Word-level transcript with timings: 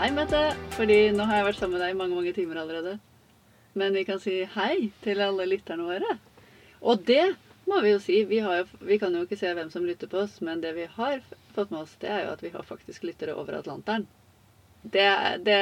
Hei, 0.00 0.08
Mette. 0.16 0.38
Fordi 0.78 0.94
nå 1.12 1.26
har 1.28 1.36
jeg 1.36 1.44
vært 1.44 1.58
sammen 1.58 1.74
med 1.76 1.82
deg 1.84 1.90
i 1.92 1.96
mange 1.98 2.16
mange 2.16 2.30
timer 2.32 2.56
allerede. 2.62 2.94
Men 3.76 3.92
vi 3.92 4.06
kan 4.08 4.16
si 4.22 4.38
hei 4.54 4.86
til 5.04 5.20
alle 5.20 5.44
lytterne 5.44 5.84
våre. 5.84 6.14
Og 6.80 7.02
det 7.04 7.34
må 7.68 7.82
vi 7.84 7.92
jo 7.92 7.98
si. 8.00 8.16
Vi, 8.30 8.38
jo, 8.40 8.54
vi 8.80 8.96
kan 9.02 9.12
jo 9.12 9.26
ikke 9.26 9.36
se 9.36 9.52
hvem 9.58 9.68
som 9.68 9.84
lytter 9.84 10.08
på 10.08 10.22
oss, 10.22 10.38
men 10.40 10.62
det 10.64 10.72
vi 10.78 10.86
har 10.94 11.20
fått 11.52 11.68
med 11.68 11.82
oss, 11.82 11.92
det 12.00 12.08
er 12.14 12.24
jo 12.24 12.32
at 12.32 12.46
vi 12.46 12.54
har 12.56 12.64
faktisk 12.64 13.04
lyttere 13.10 13.36
over 13.36 13.58
Atlanteren. 13.58 14.08
Det, 14.80 15.04
det, 15.44 15.60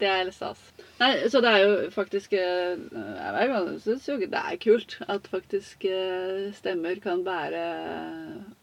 det 0.00 0.08
er 0.08 0.24
litt 0.24 0.38
stas. 0.38 0.64
Nei, 1.02 1.12
så 1.28 1.44
det 1.44 1.52
er 1.52 1.66
jo 1.66 1.76
faktisk 1.92 2.32
eh, 2.40 2.80
Jeg 2.80 3.80
syns 3.84 4.08
jo 4.08 4.16
det 4.24 4.40
er 4.40 4.60
kult 4.64 4.96
at 5.04 5.28
faktisk 5.28 5.84
eh, 5.84 6.46
stemmer 6.56 6.96
kan 7.04 7.28
bære 7.28 7.66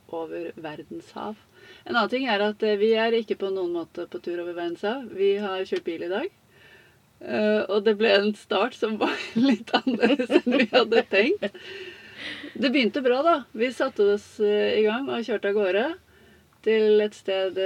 over 0.09 0.49
verdenshav. 0.57 1.37
En 1.83 1.95
annen 1.95 2.11
ting 2.11 2.27
er 2.31 2.43
at 2.45 2.63
eh, 2.63 2.77
vi 2.79 2.93
er 2.99 3.15
ikke 3.17 3.39
på 3.41 3.49
noen 3.51 3.73
måte 3.75 4.05
på 4.11 4.21
tur 4.23 4.39
over 4.39 4.55
veien 4.55 4.77
sa. 4.79 5.01
Vi 5.11 5.35
har 5.43 5.65
kjørt 5.67 5.87
bil 5.87 6.05
i 6.05 6.11
dag. 6.11 6.29
Eh, 7.23 7.61
og 7.67 7.83
det 7.87 7.97
ble 7.99 8.13
en 8.15 8.31
start 8.39 8.77
som 8.77 8.95
var 9.01 9.15
litt 9.49 9.73
annerledes 9.81 10.31
enn 10.39 10.61
vi 10.61 10.69
hadde 10.71 11.03
tenkt. 11.11 11.59
Det 12.53 12.69
begynte 12.69 13.03
bra, 13.03 13.19
da. 13.25 13.35
Vi 13.51 13.71
satte 13.75 14.13
oss 14.15 14.27
eh, 14.39 14.79
i 14.79 14.85
gang 14.87 15.09
og 15.11 15.27
kjørte 15.27 15.51
av 15.51 15.59
gårde 15.59 15.85
til 16.63 17.03
et 17.03 17.15
sted 17.17 17.57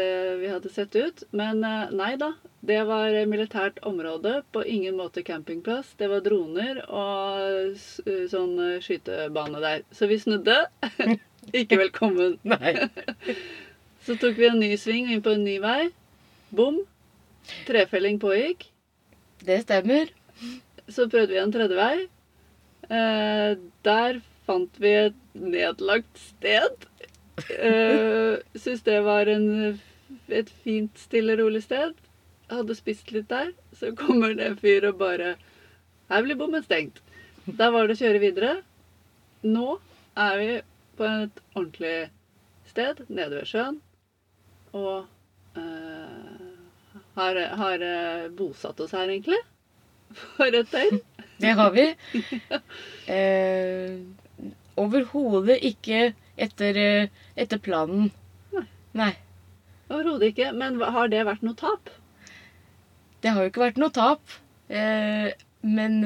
vi 0.41 0.48
hadde 0.49 0.71
sett 0.73 0.95
ut. 0.98 1.21
Men 1.38 1.62
nei 1.62 2.15
da. 2.18 2.31
Det 2.65 2.79
var 2.90 3.13
militært 3.29 3.77
område. 3.85 4.40
På 4.49 4.63
ingen 4.65 4.98
måte 4.98 5.21
campingplass. 5.21 5.91
Det 6.01 6.10
var 6.10 6.23
droner 6.26 6.79
og 6.90 7.77
sånn 7.77 8.57
skytebane 8.82 9.62
der. 9.62 9.85
Så 9.93 10.10
vi 10.10 10.18
snudde. 10.18 10.57
Ikke 11.62 11.77
velkommen. 11.77 12.40
Nei. 12.41 12.73
Så 14.08 14.16
tok 14.16 14.38
vi 14.40 14.48
en 14.48 14.62
ny 14.62 14.70
sving 14.80 15.10
inn 15.12 15.20
på 15.20 15.34
en 15.36 15.41
ny 15.44 15.58
vei. 15.60 15.90
Bom. 16.55 16.77
Trefelling 17.68 18.22
pågikk. 18.24 18.70
Det 19.44 19.58
stemmer. 19.66 20.13
Så 20.88 21.10
prøvde 21.12 21.34
vi 21.34 21.41
en 21.41 21.52
tredje 21.52 21.76
vei. 21.76 22.05
Eh, 22.88 23.58
der 23.84 24.22
fant 24.48 24.80
vi 24.80 24.94
et 25.02 25.18
nedlagt 25.35 26.22
sted. 26.22 26.88
Eh, 27.52 28.40
Syns 28.55 28.85
det 28.88 29.02
var 29.04 29.28
en, 29.28 29.76
et 30.32 30.54
fint, 30.63 30.94
stille, 31.04 31.35
rolig 31.41 31.66
sted. 31.66 31.91
Hadde 32.48 32.78
spist 32.80 33.12
litt 33.12 33.28
der. 33.34 33.52
Så 33.76 33.91
kommer 34.00 34.38
det 34.40 34.48
en 34.54 34.62
fyr 34.62 34.88
og 34.88 35.02
bare 35.02 35.34
Her 36.08 36.24
blir 36.24 36.40
bommen 36.40 36.63
stengt. 36.63 37.02
Da 37.60 37.68
var 37.76 37.91
det 37.91 37.98
å 37.98 38.02
kjøre 38.05 38.24
videre. 38.24 38.54
Nå 39.44 39.82
er 40.16 40.40
vi 40.40 40.48
på 40.96 41.04
et 41.12 41.44
ordentlig 41.58 41.98
sted 42.72 43.04
nede 43.12 43.41
ved 43.41 43.52
sjøen. 43.52 43.82
Og 44.76 45.05
uh, 45.57 46.37
har, 47.18 47.40
har 47.62 47.82
eh, 47.82 48.27
bosatt 48.37 48.79
oss 48.84 48.93
her, 48.93 49.10
egentlig. 49.10 49.40
For 50.37 50.54
et 50.54 50.71
døgn. 50.71 50.99
Det 51.41 51.54
har 51.57 51.71
vi. 51.76 51.85
uh, 53.10 53.91
Overhodet 54.84 55.57
ikke 55.65 56.12
etter, 56.38 56.77
eh, 56.77 57.23
etter 57.35 57.62
planen. 57.62 58.12
Nei. 58.54 58.65
Nei. 58.99 59.13
Overhodet 59.90 60.34
ikke. 60.34 60.51
Men 60.54 60.77
har 60.82 61.10
det 61.10 61.26
vært 61.26 61.45
noe 61.45 61.57
tap? 61.57 61.90
Det 63.23 63.34
har 63.34 63.41
jo 63.41 63.49
ikke 63.49 63.65
vært 63.65 63.82
noe 63.82 63.93
tap. 63.95 64.38
Uh, 64.69 65.34
men 65.66 65.97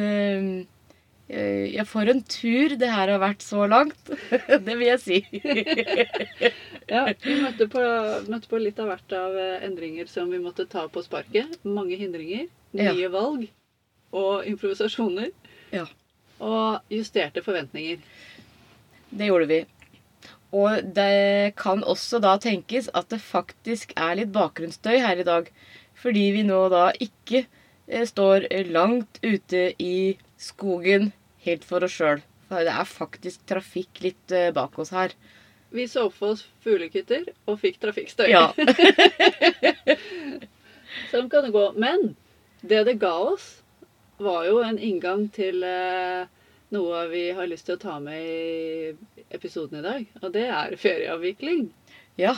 eh, 1.31 1.65
får 1.65 1.75
ja, 1.75 1.85
for 1.87 2.11
en 2.11 2.21
tur 2.27 2.75
det 2.79 2.89
her 2.91 3.11
har 3.13 3.21
vært 3.21 3.41
så 3.45 3.65
langt. 3.69 4.11
det 4.67 4.75
vil 4.75 4.87
jeg 4.89 5.01
si. 5.05 5.19
Ja, 6.91 7.05
vi 7.23 7.37
møtte 7.39 7.69
på, 7.71 7.81
møtte 8.27 8.49
på 8.51 8.59
litt 8.59 8.79
av 8.83 8.89
hvert 8.91 9.13
av 9.15 9.35
eh, 9.39 9.61
endringer 9.63 10.09
som 10.11 10.27
vi 10.33 10.41
måtte 10.43 10.65
ta 10.67 10.87
på 10.91 11.03
sparket. 11.05 11.61
Mange 11.63 11.95
hindringer, 11.95 12.49
Ja. 12.75 12.91
nye 12.91 13.07
valg 13.11 13.45
og 14.11 14.47
improvisasjoner. 14.47 15.29
Ja. 15.71 15.85
Og 16.43 16.81
justerte 16.91 17.43
forventninger. 17.45 18.01
Det 19.11 19.29
gjorde 19.29 19.47
vi. 19.47 19.61
Og 20.51 20.83
det 20.95 21.53
kan 21.59 21.83
også 21.87 22.19
da 22.23 22.35
tenkes 22.43 22.89
at 22.93 23.07
det 23.13 23.21
faktisk 23.23 23.93
er 23.95 24.17
litt 24.19 24.33
bakgrunnsstøy 24.35 24.97
her 24.99 25.21
i 25.23 25.27
dag. 25.27 25.47
Fordi 26.01 26.25
vi 26.35 26.43
nå 26.43 26.65
da 26.73 26.89
ikke 26.99 27.45
eh, 27.45 28.03
står 28.07 28.49
langt 28.73 29.21
ute 29.23 29.69
i 29.79 30.17
skogen 30.41 31.11
helt 31.45 31.65
for 31.67 31.85
oss 31.87 31.95
sjøl. 31.97 32.23
For 32.49 32.67
det 32.67 32.73
er 32.73 32.89
faktisk 32.89 33.45
trafikk 33.49 34.01
litt 34.03 34.35
eh, 34.35 34.51
bak 34.55 34.77
oss 34.81 34.91
her. 34.95 35.13
Vi 35.71 35.85
så 35.87 36.09
for 36.11 36.35
oss 36.35 36.43
fuglekutter 36.65 37.29
og 37.47 37.61
fikk 37.61 37.79
trafikkstøy. 37.79 38.27
Ja. 38.31 38.51
Sånn 41.11 41.29
kan 41.31 41.47
det 41.47 41.53
gå. 41.55 41.65
Men 41.79 42.13
det 42.61 42.83
det 42.89 42.99
ga 43.01 43.13
oss, 43.31 43.61
var 44.21 44.45
jo 44.45 44.59
en 44.61 44.77
inngang 44.77 45.25
til 45.33 45.63
eh, 45.65 46.27
noe 46.75 47.05
vi 47.09 47.23
har 47.35 47.47
lyst 47.49 47.65
til 47.69 47.79
å 47.79 47.81
ta 47.81 47.95
med 48.03 48.21
i 48.21 48.91
episoden 49.33 49.79
i 49.79 49.85
dag. 49.85 50.05
Og 50.21 50.33
det 50.35 50.47
er 50.49 50.77
ferieavvikling. 50.79 51.69
ja. 52.21 52.35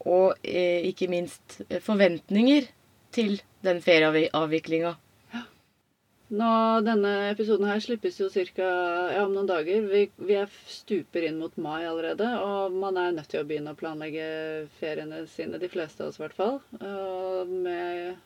Og 0.00 0.32
eh, 0.48 0.80
ikke 0.88 1.10
minst 1.12 1.58
forventninger 1.84 2.70
til 3.12 3.34
den 3.60 3.82
ferieavviklinga. 3.84 4.94
Nå, 6.30 6.48
Denne 6.86 7.10
episoden 7.32 7.66
her 7.66 7.80
slippes 7.82 8.20
jo 8.20 8.28
ca. 8.30 8.66
Ja, 9.10 9.24
om 9.24 9.32
noen 9.34 9.48
dager. 9.50 9.82
Vi, 9.90 10.04
vi 10.28 10.36
er 10.38 10.50
stuper 10.70 11.24
inn 11.26 11.40
mot 11.42 11.56
mai 11.58 11.82
allerede, 11.88 12.28
og 12.38 12.76
man 12.78 12.98
er 13.02 13.16
nødt 13.16 13.32
til 13.32 13.42
å 13.42 13.48
begynne 13.48 13.72
å 13.74 13.78
planlegge 13.78 14.26
feriene 14.78 15.24
sine, 15.32 15.58
de 15.58 15.70
fleste 15.72 16.04
av 16.04 16.12
oss 16.12 16.20
i 16.20 16.22
hvert 16.22 16.36
fall. 16.38 16.60
Og 16.78 17.50
med, 17.50 18.20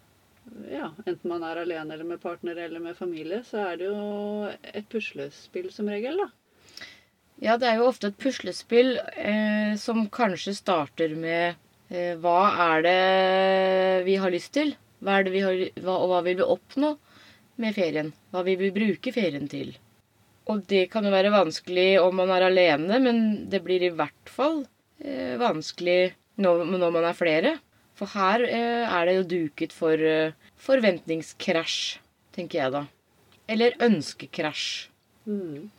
ja, 0.68 0.90
enten 1.06 1.32
man 1.32 1.46
er 1.48 1.62
alene 1.62 1.96
eller 1.96 2.10
med 2.10 2.20
partner 2.20 2.60
eller 2.66 2.84
med 2.84 2.98
familie, 2.98 3.40
så 3.48 3.62
er 3.70 3.80
det 3.80 3.88
jo 3.88 4.52
et 4.52 4.90
puslespill 4.92 5.70
som 5.72 5.88
regel, 5.88 6.20
da. 6.20 6.28
Ja, 7.40 7.56
det 7.56 7.70
er 7.70 7.80
jo 7.80 7.88
ofte 7.88 8.12
et 8.12 8.20
puslespill 8.20 8.98
eh, 9.16 9.72
som 9.80 10.04
kanskje 10.12 10.52
starter 10.60 11.16
med 11.18 11.56
eh, 11.88 12.12
hva 12.20 12.52
er 12.68 12.84
det 12.84 13.00
vi 14.06 14.20
har 14.20 14.32
lyst 14.36 14.52
til? 14.60 14.76
Hva 15.00 15.18
er 15.18 15.26
det 15.26 15.34
vi 15.34 15.42
har, 15.44 15.64
hva, 15.80 15.96
og 16.04 16.12
hva 16.12 16.20
vil 16.28 16.38
vi 16.42 16.52
oppnå 16.52 16.92
med 17.60 17.76
ferien? 17.76 18.12
Hva 18.32 18.44
vil 18.46 18.58
vi 18.60 18.72
bruke 18.74 19.12
ferien 19.14 19.48
til? 19.50 19.74
Og 20.50 20.64
det 20.68 20.88
kan 20.92 21.06
jo 21.06 21.12
være 21.14 21.32
vanskelig 21.32 22.00
om 22.02 22.18
man 22.20 22.32
er 22.34 22.48
alene, 22.48 22.98
men 23.00 23.20
det 23.50 23.62
blir 23.64 23.84
i 23.86 23.92
hvert 23.94 24.30
fall 24.30 24.64
eh, 25.00 25.36
vanskelig 25.40 26.14
når, 26.42 26.64
når 26.68 26.90
man 26.98 27.06
er 27.08 27.16
flere. 27.16 27.54
For 27.96 28.10
her 28.12 28.44
eh, 28.44 28.84
er 28.84 29.06
det 29.08 29.14
jo 29.16 29.28
duket 29.30 29.72
for 29.72 29.94
eh, 29.96 30.34
forventningskrasj, 30.60 31.78
tenker 32.34 32.60
jeg 32.60 32.74
da. 32.74 32.84
Eller 33.48 33.78
ønskekrasj. 33.84 34.66
Mm. 35.30 35.70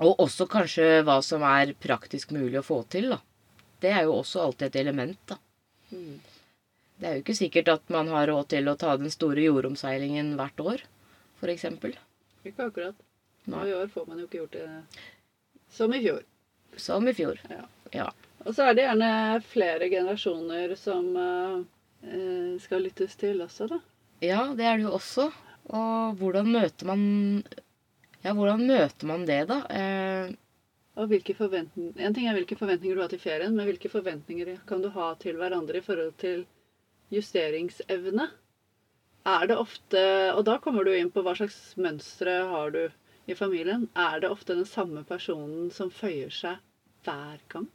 Og 0.00 0.22
også 0.24 0.46
kanskje 0.48 1.02
hva 1.04 1.18
som 1.24 1.44
er 1.44 1.74
praktisk 1.76 2.32
mulig 2.32 2.62
å 2.62 2.64
få 2.64 2.80
til, 2.92 3.10
da. 3.12 3.20
Det 3.80 3.92
er 3.92 4.06
jo 4.06 4.20
også 4.20 4.44
alltid 4.44 4.70
et 4.70 4.80
element, 4.80 5.20
da. 5.28 5.36
Mm. 5.90 6.20
Det 7.00 7.08
er 7.08 7.16
jo 7.16 7.24
ikke 7.24 7.36
sikkert 7.36 7.68
at 7.72 7.92
man 7.92 8.08
har 8.12 8.28
råd 8.28 8.50
til 8.52 8.68
å 8.68 8.76
ta 8.80 8.94
den 9.00 9.12
store 9.12 9.44
jordomseilingen 9.44 10.34
hvert 10.38 10.64
år, 10.64 10.82
f.eks. 11.40 11.64
Ikke 12.44 12.66
akkurat. 12.70 12.96
Nå 13.50 13.64
i 13.66 13.74
år 13.74 13.88
får 13.92 14.06
man 14.08 14.18
jo 14.20 14.26
ikke 14.28 14.42
gjort 14.42 14.56
det 14.58 14.66
som 15.72 15.92
i 15.96 16.00
fjor. 16.04 16.22
Som 16.76 17.08
i 17.08 17.14
fjor. 17.16 17.40
Ja. 17.50 17.64
Ja. 17.96 18.08
Og 18.46 18.54
så 18.56 18.64
er 18.70 18.74
det 18.76 18.84
gjerne 18.86 19.10
flere 19.44 19.88
generasjoner 19.92 20.74
som 20.80 21.08
eh, 21.20 22.58
skal 22.62 22.84
lyttes 22.86 23.16
til 23.20 23.42
også, 23.44 23.66
da. 23.72 23.80
ja, 24.24 24.44
det 24.56 24.64
er 24.64 24.78
det 24.80 24.86
jo 24.86 24.94
også. 24.96 25.26
Og 25.70 26.14
hvordan 26.20 26.48
møter 26.50 26.88
man 26.88 27.02
Ja, 28.24 28.32
hvordan 28.36 28.64
møter 28.68 29.06
man 29.08 29.26
det, 29.28 29.42
da? 29.48 29.58
Eh, 29.72 30.32
Og 31.00 31.06
hvilke 31.08 31.34
forventninger, 31.36 31.92
En 32.04 32.14
ting 32.16 32.26
er 32.28 32.34
hvilke 32.36 32.56
forventninger 32.58 32.96
du 32.96 33.02
har 33.04 33.12
til 33.12 33.20
ferien, 33.22 33.54
men 33.56 33.68
hvilke 33.68 33.88
forventninger 33.92 34.56
kan 34.68 34.82
du 34.82 34.88
ha 34.96 35.12
til 35.20 35.36
hverandre 35.40 35.78
i 35.78 35.84
forhold 35.84 36.12
til 36.20 36.42
justeringsevne? 37.14 38.26
Er 39.26 39.46
det 39.46 39.56
ofte 39.60 40.00
Og 40.34 40.44
da 40.44 40.58
kommer 40.58 40.84
du 40.84 40.92
inn 40.96 41.10
på 41.12 41.22
hva 41.22 41.34
slags 41.36 41.74
mønstre 41.76 42.38
har 42.48 42.70
du 42.70 42.88
i 43.28 43.34
familien. 43.34 43.88
Er 43.94 44.20
det 44.20 44.30
ofte 44.30 44.54
den 44.56 44.66
samme 44.66 45.04
personen 45.04 45.70
som 45.70 45.90
føyer 45.90 46.30
seg 46.34 46.56
hver 47.04 47.38
gang? 47.52 47.68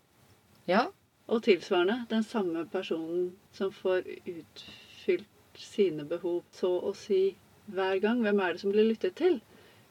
ja. 0.68 0.88
Og 1.28 1.42
tilsvarende 1.42 2.06
den 2.10 2.22
samme 2.24 2.68
personen 2.70 3.32
som 3.52 3.72
får 3.74 4.04
utfylt 4.30 5.26
sine 5.58 6.04
behov 6.06 6.44
så 6.54 6.70
å 6.86 6.92
si 6.94 7.36
hver 7.74 7.98
gang. 8.04 8.20
Hvem 8.22 8.42
er 8.46 8.54
det 8.54 8.62
som 8.62 8.72
blir 8.74 8.86
lyttet 8.86 9.16
til? 9.18 9.40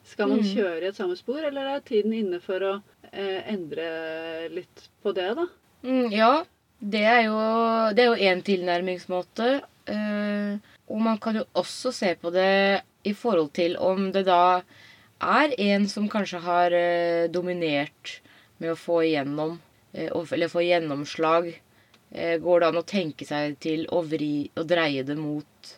Skal 0.05 0.29
man 0.29 0.39
Mm. 0.39 0.45
kjøre 0.55 0.83
i 0.83 0.87
et 0.93 0.95
samme 0.97 1.17
spor, 1.17 1.39
eller 1.43 1.67
er 1.75 1.81
tiden 1.81 2.13
inne 2.13 2.41
for 2.41 2.61
å 2.61 2.83
eh, 3.13 3.43
endre 3.51 4.49
litt 4.51 4.89
på 5.03 5.13
det, 5.15 5.35
da? 5.37 5.47
Mm, 5.83 6.11
ja, 6.13 6.45
det 6.81 7.03
er 7.03 7.23
jo 7.25 7.39
det 7.95 8.05
er 8.05 8.09
jo 8.13 8.31
én 8.31 8.43
tilnærmingsmåte. 8.43 9.63
Eh, 9.87 10.59
og 10.89 11.01
man 11.01 11.21
kan 11.23 11.39
jo 11.41 11.45
også 11.57 11.93
se 11.95 12.13
på 12.21 12.33
det 12.35 12.83
i 13.09 13.13
forhold 13.17 13.53
til 13.57 13.77
om 13.81 14.11
det 14.13 14.27
da 14.29 14.63
er 15.25 15.55
en 15.61 15.87
som 15.89 16.09
kanskje 16.11 16.41
har 16.45 16.75
eh, 16.77 17.31
dominert 17.33 18.19
med 18.61 18.75
å 18.75 18.79
få 18.79 19.01
igjennom 19.07 19.57
eh, 19.93 20.11
Eller 20.11 20.53
få 20.53 20.65
gjennomslag. 20.65 21.49
Eh, 22.11 22.37
går 22.43 22.61
det 22.61 22.69
an 22.69 22.81
å 22.81 22.87
tenke 22.87 23.27
seg 23.29 23.57
til 23.63 23.87
å 23.93 24.03
vri 24.05 24.51
og 24.57 24.69
dreie 24.69 25.05
det 25.07 25.17
mot 25.19 25.73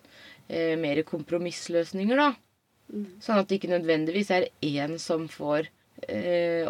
mer 0.47 1.00
kompromissløsninger, 1.03 2.20
da. 2.20 2.29
Mm. 2.94 3.06
Sånn 3.19 3.41
at 3.41 3.49
det 3.50 3.56
ikke 3.56 3.70
nødvendigvis 3.73 4.29
er 4.31 4.44
én 4.62 4.93
som 5.03 5.25
får 5.26 5.67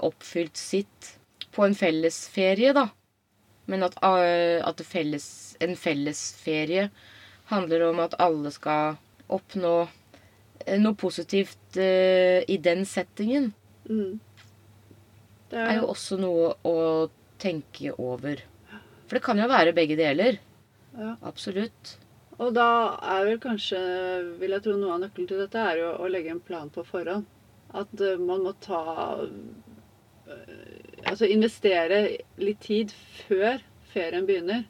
oppfylt 0.01 0.57
sitt 0.57 1.11
på 1.53 1.67
en 1.67 1.77
fellesferie, 1.77 2.73
da. 2.73 2.87
Men 3.69 3.85
at, 3.85 3.99
at 4.01 4.81
felles, 4.89 5.27
en 5.61 5.77
fellesferie 5.77 6.87
handler 7.51 7.89
om 7.91 8.01
at 8.05 8.17
alle 8.23 8.51
skal 8.55 8.97
oppnå 9.33 9.75
eh, 10.65 10.79
noe 10.81 10.97
positivt 10.99 11.79
uh, 11.79 12.41
i 12.47 12.57
den 12.63 12.85
settingen. 12.87 13.53
Mm. 13.89 14.19
Det 15.51 15.63
er 15.63 15.79
jo 15.81 15.93
også 15.93 16.19
noe 16.19 16.55
å 16.67 16.77
tenke 17.39 17.95
over. 18.03 18.43
For 19.07 19.19
det 19.19 19.23
kan 19.23 19.39
jo 19.39 19.47
være 19.51 19.75
begge 19.77 19.99
deler. 19.99 20.41
Ja. 20.97 21.15
Absolutt. 21.29 21.97
Og 22.43 22.53
da 22.57 22.97
er 23.15 23.29
vel 23.29 23.39
kanskje, 23.41 23.79
vil 24.41 24.57
jeg 24.57 24.65
tro, 24.65 24.75
noe 24.77 24.97
av 24.97 25.05
nøkkelen 25.05 25.29
til 25.31 25.41
dette 25.41 25.63
er 25.63 25.81
jo 25.81 25.93
å 26.03 26.11
legge 26.11 26.35
en 26.35 26.43
plan 26.43 26.69
på 26.73 26.85
forhånd. 26.89 27.29
At 27.77 28.03
eh, 28.03 28.19
man 28.21 28.45
må 28.47 28.57
ta 28.63 28.83
Altså 31.07 31.29
investere 31.31 32.01
litt 32.43 32.65
tid 32.65 32.91
før 33.29 33.61
ferien 33.93 34.25
begynner. 34.27 34.65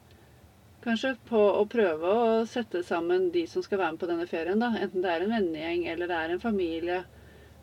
Kanskje 0.87 1.17
på 1.27 1.39
å 1.59 1.65
prøve 1.67 2.11
å 2.15 2.27
sette 2.47 2.85
sammen 2.87 3.33
de 3.35 3.43
som 3.51 3.63
skal 3.65 3.81
være 3.81 3.97
med 3.97 4.01
på 4.05 4.07
denne 4.07 4.27
ferien. 4.31 4.61
da. 4.63 4.69
Enten 4.79 5.03
det 5.03 5.11
er 5.11 5.25
en 5.25 5.33
vennegjeng 5.35 5.87
eller 5.91 6.07
det 6.07 6.19
er 6.19 6.35
en 6.35 6.43
familie. 6.45 6.99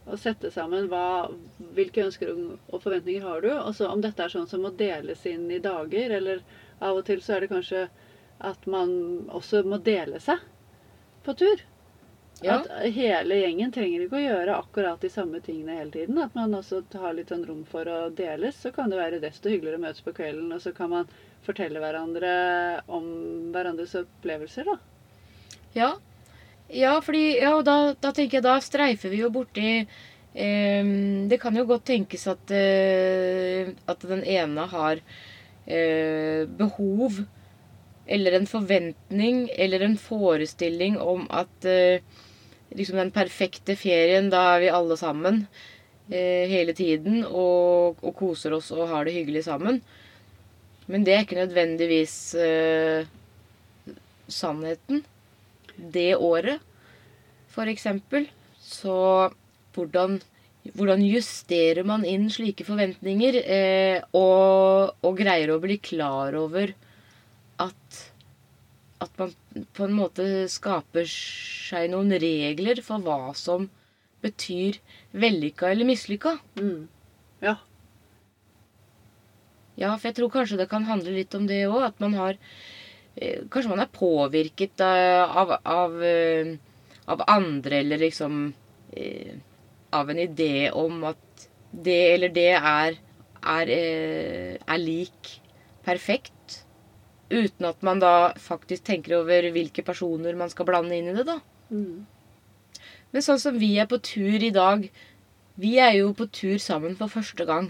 Og 0.03 0.19
sette 0.19 0.51
sammen 0.51 0.89
hva, 0.91 1.31
hvilke 1.77 2.03
ønsker 2.03 2.33
og 2.35 2.81
forventninger 2.83 3.23
har 3.23 3.45
du. 3.45 3.51
Og 3.53 3.71
så 3.77 3.87
om 3.87 4.03
dette 4.03 4.25
er 4.25 4.33
sånn 4.33 4.49
som 4.51 4.65
må 4.67 4.73
deles 4.75 5.23
inn 5.29 5.47
i 5.47 5.61
dager, 5.63 6.17
eller 6.19 6.43
av 6.83 6.99
og 6.99 7.05
til 7.07 7.23
så 7.23 7.37
er 7.37 7.45
det 7.45 7.53
kanskje 7.53 7.85
at 8.43 8.67
man 8.67 8.91
også 9.31 9.63
må 9.63 9.79
dele 9.79 10.19
seg 10.19 10.43
på 11.23 11.37
tur. 11.39 11.63
Ja. 12.43 12.57
At 12.57 12.67
hele 12.91 13.37
gjengen 13.39 13.71
trenger 13.71 14.03
ikke 14.03 14.19
å 14.19 14.25
gjøre 14.25 14.57
akkurat 14.59 14.99
de 14.99 15.11
samme 15.13 15.39
tingene 15.39 15.77
hele 15.79 15.95
tiden. 15.95 16.19
At 16.19 16.35
man 16.35 16.59
også 16.59 16.83
har 16.99 17.15
litt 17.15 17.31
sånn 17.31 17.47
rom 17.47 17.63
for 17.69 17.87
å 17.87 18.09
deles. 18.11 18.59
Så 18.59 18.75
kan 18.75 18.91
det 18.91 18.99
være 18.99 19.23
desto 19.23 19.47
hyggeligere 19.47 19.79
å 19.79 19.85
møtes 19.85 20.03
på 20.03 20.11
kvelden, 20.17 20.51
og 20.51 20.59
så 20.59 20.75
kan 20.75 20.91
man 20.91 21.13
fortelle 21.45 21.81
hverandre 21.83 22.31
om 22.87 23.05
hverandres 23.53 23.95
opplevelser, 23.99 24.69
da. 24.69 24.79
Ja. 25.75 25.91
Ja, 26.73 26.95
fordi, 27.03 27.37
ja, 27.41 27.53
og 27.57 27.65
da, 27.67 27.93
da 27.99 28.13
tenker 28.15 28.39
jeg 28.39 28.45
da 28.45 28.55
streifer 28.63 29.11
vi 29.11 29.19
jo 29.19 29.27
borti 29.33 29.67
eh, 29.83 30.87
Det 31.29 31.37
kan 31.41 31.53
jo 31.59 31.67
godt 31.69 31.85
tenkes 31.91 32.23
at, 32.31 32.53
eh, 32.55 33.73
at 33.85 34.05
den 34.09 34.23
ene 34.23 34.65
har 34.71 35.01
eh, 35.67 36.47
behov 36.49 37.19
eller 38.05 38.39
en 38.39 38.47
forventning 38.49 39.45
eller 39.55 39.85
en 39.85 39.97
forestilling 39.99 40.97
om 40.99 41.27
at 41.31 41.67
eh, 41.69 42.01
liksom 42.73 42.97
den 42.99 43.13
perfekte 43.15 43.75
ferien, 43.79 44.31
da 44.33 44.55
er 44.55 44.63
vi 44.65 44.71
alle 44.73 44.97
sammen 44.99 45.45
eh, 46.09 46.49
hele 46.51 46.73
tiden 46.75 47.21
og, 47.23 48.01
og 48.01 48.15
koser 48.17 48.55
oss 48.57 48.71
og 48.75 48.89
har 48.91 49.05
det 49.05 49.15
hyggelig 49.15 49.45
sammen. 49.47 49.81
Men 50.91 51.05
det 51.05 51.15
er 51.15 51.25
ikke 51.25 51.39
nødvendigvis 51.39 52.15
uh, 52.35 53.07
sannheten 54.27 55.03
det 55.93 56.13
året, 56.17 56.61
for 57.49 57.69
eksempel. 57.71 58.27
Så 58.59 58.95
hvordan, 59.73 60.19
hvordan 60.75 61.03
justerer 61.07 61.85
man 61.87 62.05
inn 62.07 62.29
slike 62.33 62.67
forventninger, 62.67 63.41
Uh, 63.43 63.99
og, 64.17 64.95
og 65.05 65.19
greier 65.19 65.53
å 65.53 65.61
bli 65.63 65.79
klar 65.81 66.35
over 66.39 66.73
at 67.63 68.03
at 69.03 69.19
man 69.19 69.33
på 69.75 69.87
en 69.87 69.95
måte 69.97 70.25
skaper 70.51 71.07
seg 71.09 71.91
noen 71.91 72.13
regler 72.23 72.81
for 72.85 73.03
hva 73.03 73.33
som 73.37 73.67
betyr 74.23 74.79
vellykka 75.11 75.71
eller 75.73 75.87
mislykka. 75.89 76.37
Mm. 76.59 76.87
Ja. 77.43 77.57
Ja, 79.79 79.95
for 79.97 80.09
jeg 80.09 80.17
tror 80.19 80.31
kanskje 80.33 80.59
det 80.61 80.69
kan 80.71 80.85
handle 80.85 81.15
litt 81.15 81.33
om 81.37 81.47
det 81.49 81.63
òg. 81.69 81.81
At 81.89 82.01
man 82.03 82.13
har 82.19 82.37
eh, 83.15 83.45
Kanskje 83.49 83.71
man 83.71 83.83
er 83.83 83.93
påvirket 83.93 84.83
av, 84.85 85.55
av, 85.63 85.97
eh, 86.03 86.53
av 87.09 87.23
andre, 87.27 87.81
eller 87.81 88.03
liksom 88.05 88.45
eh, 88.93 89.33
Av 89.93 90.09
en 90.09 90.21
idé 90.21 90.69
om 90.71 91.03
at 91.09 91.47
det 91.73 92.01
eller 92.13 92.29
det 92.29 92.51
er, 92.53 92.97
er, 93.49 93.69
er 93.73 94.77
lik 94.77 95.31
perfekt. 95.85 96.59
Uten 97.33 97.65
at 97.65 97.81
man 97.81 98.01
da 98.01 98.33
faktisk 98.37 98.85
tenker 98.85 99.17
over 99.19 99.49
hvilke 99.55 99.81
personer 99.85 100.37
man 100.37 100.51
skal 100.53 100.67
blande 100.69 100.97
inn 100.97 101.09
i 101.09 101.15
det, 101.17 101.25
da. 101.25 101.39
Mm. 101.73 102.05
Men 103.13 103.25
sånn 103.25 103.41
som 103.41 103.57
vi 103.57 103.75
er 103.81 103.89
på 103.89 103.99
tur 104.03 104.41
i 104.41 104.51
dag 104.53 104.85
Vi 105.61 105.75
er 105.81 105.93
jo 105.99 106.11
på 106.17 106.25
tur 106.33 106.57
sammen 106.61 106.95
for 106.97 107.13
første 107.13 107.45
gang. 107.45 107.69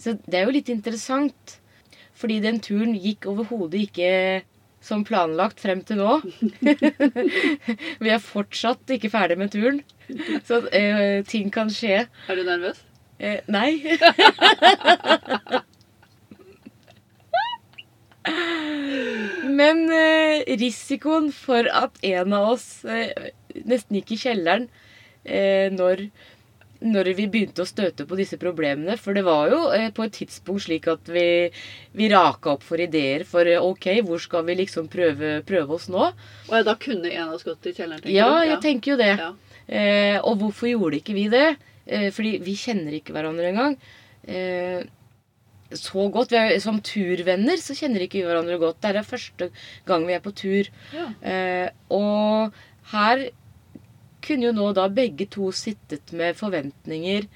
Så 0.00 0.16
det 0.26 0.40
er 0.40 0.48
jo 0.48 0.54
litt 0.56 0.70
interessant. 0.72 1.58
Fordi 2.14 2.38
den 2.44 2.60
turen 2.62 2.94
gikk 2.94 3.26
overhodet 3.30 3.88
ikke 3.88 4.10
som 4.84 5.04
planlagt 5.06 5.62
frem 5.64 5.80
til 5.86 5.96
nå. 5.98 6.20
vi 8.04 8.12
er 8.12 8.22
fortsatt 8.22 8.90
ikke 8.96 9.10
ferdig 9.12 9.38
med 9.40 9.52
turen. 9.54 9.80
Så 10.46 10.60
eh, 10.70 11.24
ting 11.26 11.50
kan 11.52 11.72
skje. 11.72 12.04
Er 12.28 12.38
du 12.38 12.44
nervøs? 12.46 12.84
Eh, 13.18 13.40
nei. 13.48 13.80
Men 19.54 19.84
eh, 19.92 20.44
risikoen 20.60 21.30
for 21.34 21.68
at 21.68 21.98
en 22.04 22.32
av 22.36 22.54
oss 22.54 22.66
eh, 22.88 23.12
nesten 23.68 23.98
gikk 24.00 24.14
i 24.16 24.20
kjelleren 24.22 24.68
eh, 25.24 25.68
når, 25.72 26.06
når 26.82 27.08
vi 27.16 27.26
begynte 27.30 27.62
å 27.62 27.68
støte 27.68 28.04
på 28.08 28.16
disse 28.18 28.36
problemene 28.40 28.96
For 29.00 29.14
det 29.16 29.22
var 29.24 29.48
jo 29.52 29.60
eh, 29.72 29.86
på 29.94 30.04
et 30.04 30.12
tidspunkt 30.18 30.64
slik 30.66 30.88
at 30.90 31.06
vi, 31.08 31.50
vi 31.96 32.08
raka 32.12 32.54
opp 32.56 32.64
for 32.66 32.82
ideer 32.82 33.22
for 33.28 33.46
eh, 33.48 33.62
OK, 33.62 33.86
hvor 34.04 34.20
skal 34.20 34.44
vi 34.48 34.56
liksom 34.58 34.88
prøve, 34.92 35.36
prøve 35.46 35.78
oss 35.78 35.86
nå? 35.92 36.10
Og 36.50 36.56
ja, 36.58 36.62
da 36.66 36.74
kunne 36.80 37.12
en 37.12 37.28
av 37.28 37.36
oss 37.38 37.46
gått 37.46 37.70
i 37.70 37.72
kjelleren, 37.76 38.02
tenker 38.02 38.16
Ja, 38.16 38.28
du? 38.42 38.48
jeg 38.50 38.60
tenker 38.66 38.94
jo 38.94 38.98
det. 39.00 39.12
Ja. 39.22 39.30
Eh, 39.64 40.18
og 40.20 40.42
hvorfor 40.42 40.68
gjorde 40.68 40.98
ikke 41.00 41.14
vi 41.16 41.28
det? 41.32 41.46
Eh, 41.86 42.10
fordi 42.12 42.34
vi 42.44 42.56
kjenner 42.58 42.98
ikke 42.98 43.14
hverandre 43.16 43.48
engang. 43.52 43.78
Eh, 44.28 44.82
så 45.74 46.04
godt. 46.12 46.30
Vi 46.34 46.38
er, 46.38 46.52
som 46.62 46.76
turvenner 46.84 47.58
så 47.62 47.74
kjenner 47.78 48.04
ikke 48.04 48.20
vi 48.20 48.26
hverandre 48.28 48.58
godt. 48.60 48.82
Det 48.84 48.92
er 48.92 49.06
første 49.08 49.48
gang 49.88 50.04
vi 50.06 50.14
er 50.18 50.22
på 50.22 50.34
tur. 50.36 50.68
Ja. 50.94 51.06
Eh, 51.24 51.70
og 51.96 52.52
her 52.92 53.24
kunne 54.24 54.48
jo 54.48 54.54
nå 54.56 54.70
da 54.76 54.88
begge 54.92 55.28
to 55.32 55.50
sittet 55.54 56.12
med 56.16 56.36
forventninger 56.38 57.28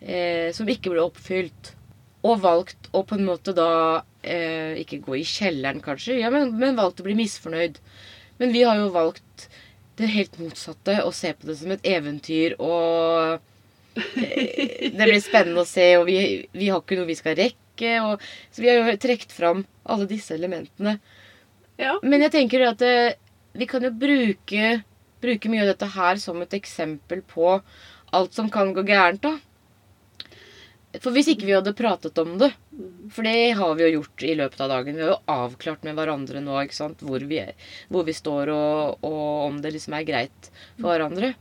eh, 0.00 0.48
som 0.56 0.68
ikke 0.70 0.92
ble 0.94 1.04
oppfylt. 1.04 1.74
Og 2.22 2.42
valgt 2.44 2.90
å 2.94 3.02
på 3.02 3.16
en 3.18 3.26
måte 3.26 3.50
da 3.56 4.04
eh, 4.22 4.78
Ikke 4.78 5.00
gå 5.02 5.16
i 5.18 5.24
kjelleren, 5.26 5.80
kanskje, 5.82 6.20
ja, 6.20 6.30
men, 6.30 6.52
men 6.58 6.78
valgt 6.78 7.02
å 7.02 7.06
bli 7.06 7.16
misfornøyd. 7.18 7.80
Men 8.38 8.52
vi 8.54 8.62
har 8.66 8.78
jo 8.78 8.92
valgt 8.94 9.48
det 9.98 10.10
helt 10.12 10.38
motsatte. 10.40 11.00
Å 11.02 11.10
se 11.14 11.32
på 11.34 11.48
det 11.50 11.58
som 11.60 11.72
et 11.74 11.88
eventyr 11.88 12.56
og 12.62 13.40
eh, 13.98 14.92
Det 14.94 15.02
blir 15.02 15.18
spennende 15.20 15.64
å 15.64 15.68
se, 15.68 15.90
og 15.98 16.06
vi, 16.08 16.46
vi 16.54 16.70
har 16.70 16.80
ikke 16.80 17.00
noe 17.00 17.10
vi 17.10 17.18
skal 17.18 17.36
rekke. 17.38 17.90
Og, 18.06 18.22
så 18.54 18.64
vi 18.64 18.70
har 18.70 18.80
jo 18.80 18.96
trukket 19.02 19.34
fram 19.34 19.66
alle 19.82 20.08
disse 20.10 20.34
elementene. 20.36 20.96
ja. 21.80 21.98
Men 22.06 22.24
jeg 22.28 22.36
tenker 22.38 22.68
at 22.70 22.86
eh, 22.86 23.18
vi 23.58 23.68
kan 23.68 23.84
jo 23.84 23.92
bruke, 23.92 24.78
bruke 25.22 25.50
mye 25.52 25.64
av 25.64 25.72
dette 25.72 25.88
her 25.94 26.20
som 26.20 26.42
et 26.42 26.58
eksempel 26.58 27.22
på 27.26 27.56
alt 28.12 28.36
som 28.36 28.50
kan 28.52 28.74
gå 28.76 28.84
gærent, 28.86 29.24
da. 29.24 29.38
For 31.00 31.14
hvis 31.14 31.30
ikke 31.32 31.46
vi 31.48 31.54
hadde 31.56 31.72
pratet 31.72 32.18
om 32.20 32.34
det, 32.40 32.50
for 33.14 33.24
det 33.24 33.54
har 33.56 33.76
vi 33.78 33.86
jo 33.86 33.94
gjort 33.94 34.24
i 34.28 34.34
løpet 34.36 34.60
av 34.60 34.68
dagen 34.74 34.98
Vi 34.98 35.00
har 35.00 35.14
jo 35.14 35.32
avklart 35.32 35.86
med 35.86 35.96
hverandre 35.96 36.42
nå 36.44 36.58
ikke 36.66 36.76
sant? 36.76 37.00
Hvor, 37.06 37.24
vi 37.28 37.38
er, 37.40 37.54
hvor 37.88 38.04
vi 38.04 38.12
står, 38.16 38.52
og, 38.52 39.06
og 39.08 39.46
om 39.46 39.62
det 39.64 39.72
liksom 39.72 39.96
er 39.96 40.04
greit 40.08 40.50
for 40.76 40.90
hverandre. 40.90 41.32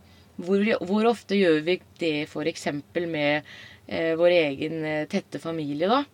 Hvor, 0.41 0.63
hvor 0.87 1.11
ofte 1.11 1.35
gjør 1.35 1.59
vi 1.67 1.77
det 1.99 2.15
f.eks. 2.29 2.65
med 3.03 3.43
eh, 3.91 4.13
vår 4.19 4.37
egen 4.37 4.85
eh, 4.87 5.05
tette 5.11 5.43
familie, 5.43 5.91
da? 5.91 6.05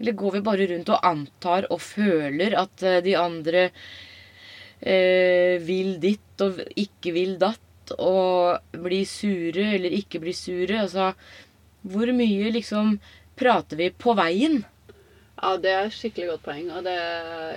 Eller 0.00 0.16
går 0.18 0.38
vi 0.38 0.44
bare 0.44 0.66
rundt 0.72 0.90
og 0.90 1.06
antar 1.06 1.68
og 1.70 1.82
føler 1.84 2.56
at 2.58 2.82
eh, 2.82 3.02
de 3.04 3.14
andre 3.20 3.68
eh, 4.80 5.56
vil 5.64 5.96
ditt 6.02 6.44
og 6.44 6.60
ikke 6.78 7.14
vil 7.16 7.36
datt, 7.40 7.94
og 7.98 8.76
bli 8.84 9.00
sure 9.08 9.72
eller 9.74 9.94
ikke 9.96 10.20
bli 10.22 10.34
sure? 10.36 10.84
Altså, 10.84 11.10
hvor 11.82 12.12
mye 12.14 12.52
liksom 12.54 12.98
prater 13.40 13.80
vi 13.80 13.90
på 13.90 14.14
veien? 14.18 14.60
Ja, 15.40 15.56
det 15.56 15.72
er 15.72 15.88
et 15.88 15.96
skikkelig 15.96 16.34
godt 16.34 16.46
poeng. 16.46 16.70
Og 16.76 16.84
det, 16.84 16.96